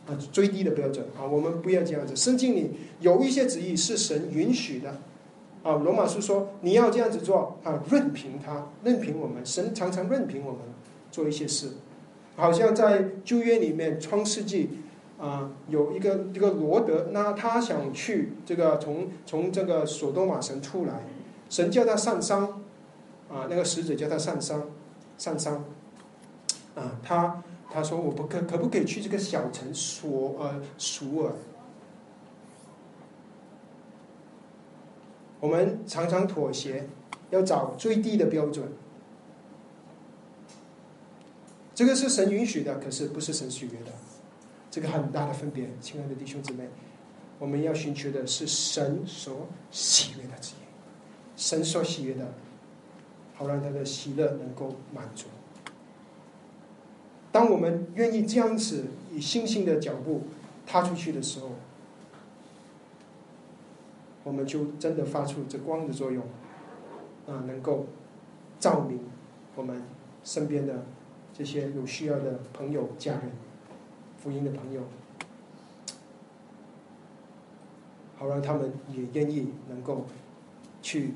[0.08, 2.16] 啊，最低的标准啊，我们不要这样子。
[2.16, 4.90] 圣经里有一些旨意是神允许的，
[5.62, 10.62] 啊，罗马书说你要这样子做，啊，任凭他，任凭我们，神常常任凭我们
[11.12, 11.74] 做一些事。
[12.38, 14.70] 好像在旧约里面，《创世纪》
[15.22, 21.02] 啊，有一个这个罗德，那他想去这个从从这个索多玛神出来，
[21.50, 22.42] 神叫他上山，
[23.28, 24.62] 啊，那个使者叫他上山，
[25.18, 25.64] 上山，
[26.76, 31.32] 啊，他他说我不可可不可以去这个小城索呃索尔？
[35.40, 36.88] 我们常常妥协，
[37.30, 38.68] 要找最低的标准。
[41.78, 43.92] 这个是神允许的，可是不是神喜悦的，
[44.68, 46.68] 这个很大的分别，亲爱的弟兄姊妹，
[47.38, 50.64] 我们要寻求的是神所喜悦的旨意，
[51.36, 52.34] 神所喜悦的，
[53.36, 55.26] 好让他的喜乐能够满足。
[57.30, 60.24] 当我们愿意这样子以星星的脚步
[60.66, 61.52] 踏出去的时候，
[64.24, 66.24] 我们就真的发出这光的作用，
[67.28, 67.86] 啊，能够
[68.58, 68.98] 照明
[69.54, 69.84] 我们
[70.24, 70.84] 身边的。
[71.38, 73.30] 这些有需要的朋友、家人、
[74.20, 74.82] 福音的朋友，
[78.16, 80.06] 好让他们也愿意能够
[80.82, 81.14] 去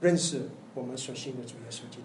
[0.00, 2.04] 认识我们所信的主耶稣基督。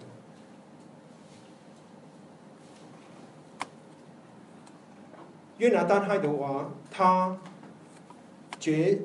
[5.58, 7.38] 约拿丹海德华，他
[8.58, 9.02] 结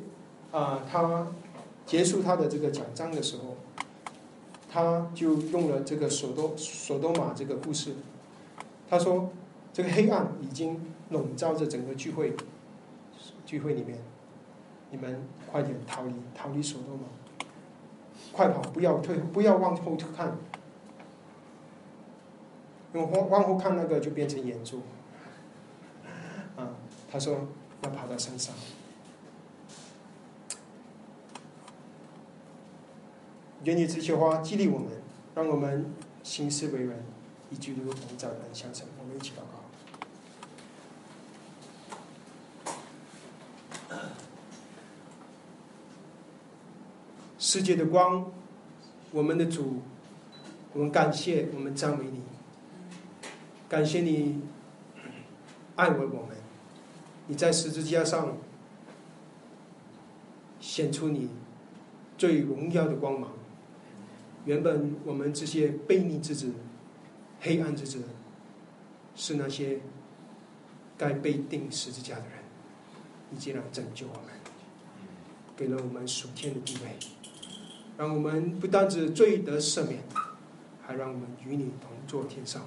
[0.51, 1.27] 啊，他
[1.85, 3.57] 结束他的这个讲章的时候。
[4.73, 7.93] 他就用了这个索多索多玛这个故事，
[8.89, 9.29] 他说
[9.73, 12.33] 这个黑暗已经笼罩着整个聚会
[13.45, 13.97] 聚会里面，
[14.89, 17.03] 你们快点逃离逃离索多玛，
[18.31, 20.37] 快跑不要退不要往后看，
[22.93, 24.83] 因为往往后看那个就变成眼珠，
[26.55, 26.69] 啊，
[27.11, 27.45] 他说
[27.83, 28.55] 要跑到山上。
[33.63, 34.87] 愿意这些话激励我们，
[35.35, 35.85] 让我们
[36.23, 37.03] 行事为人，
[37.51, 38.87] 以基督同在人相成。
[38.99, 39.41] 我们一起祷
[43.89, 43.95] 告。
[47.37, 48.31] 世界的光，
[49.11, 49.81] 我们的主，
[50.73, 52.23] 我们感谢，我们赞美你，
[53.69, 54.41] 感谢你
[55.75, 56.35] 爱我我们，
[57.27, 58.37] 你在十字架上
[60.59, 61.29] 显出你
[62.17, 63.31] 最荣耀的光芒。
[64.45, 66.51] 原本我们这些悖逆之子、
[67.39, 68.03] 黑暗之子，
[69.15, 69.79] 是那些
[70.97, 72.31] 该被钉十字架的人，
[73.29, 74.23] 你竟然拯救我们，
[75.55, 76.97] 给了我们属天的地位，
[77.97, 80.01] 让我们不单只罪得赦免，
[80.81, 82.63] 还让我们与你同坐天上，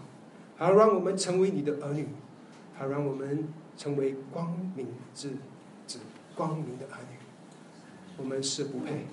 [0.57, 2.07] 还让我们成为你的儿女，
[2.77, 5.31] 还让我们成为光明之
[5.87, 5.99] 子、
[6.37, 7.16] 光明的儿女。
[8.16, 9.07] 我们是不配。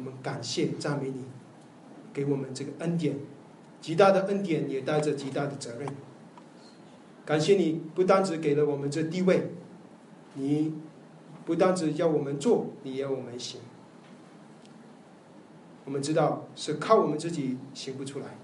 [0.00, 1.24] 我们感谢赞美你，
[2.10, 3.16] 给我们这个恩典，
[3.82, 5.86] 极大的恩典也带着极大的责任。
[7.26, 9.50] 感谢你不单只给了我们这地位，
[10.34, 10.72] 你
[11.44, 13.60] 不单只要我们做，你要我们行。
[15.84, 18.38] 我们知道是靠我们自己行不出来，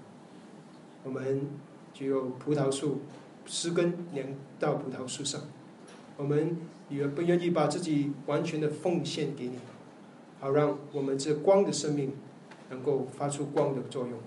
[1.03, 1.47] 我们
[1.91, 3.01] 只有葡萄树
[3.47, 5.41] 枝根连到葡萄树上，
[6.17, 6.55] 我们
[6.89, 9.57] 也不愿意把自己完全的奉献给你，
[10.39, 12.13] 好让我们这光的生命
[12.69, 14.19] 能够发出光的作用，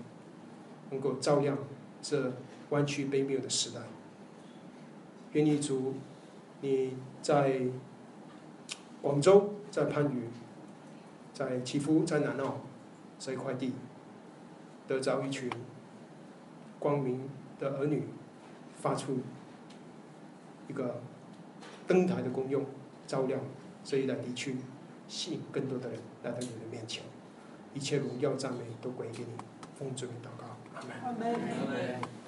[0.89, 1.57] 能够照亮
[2.01, 2.33] 这
[2.69, 3.81] 弯曲卑谬的时代。
[5.33, 5.93] 愿你主，
[6.59, 7.61] 你在
[9.01, 10.27] 广州，在番禺，
[11.33, 12.59] 在祈福，在南澳
[13.17, 13.73] 这一块地，
[14.87, 15.49] 得着一群
[16.77, 18.03] 光明的儿女，
[18.75, 19.19] 发出
[20.67, 21.01] 一个
[21.87, 22.65] 灯台的功用，
[23.07, 23.39] 照亮
[23.83, 24.57] 这一带地区，
[25.11, 27.03] 吸引更多的人来到你的面前。
[27.73, 29.33] 一切荣耀赞美都归给你，
[29.77, 30.91] 奉主名祷告，阿门。
[31.03, 32.20] 阿门。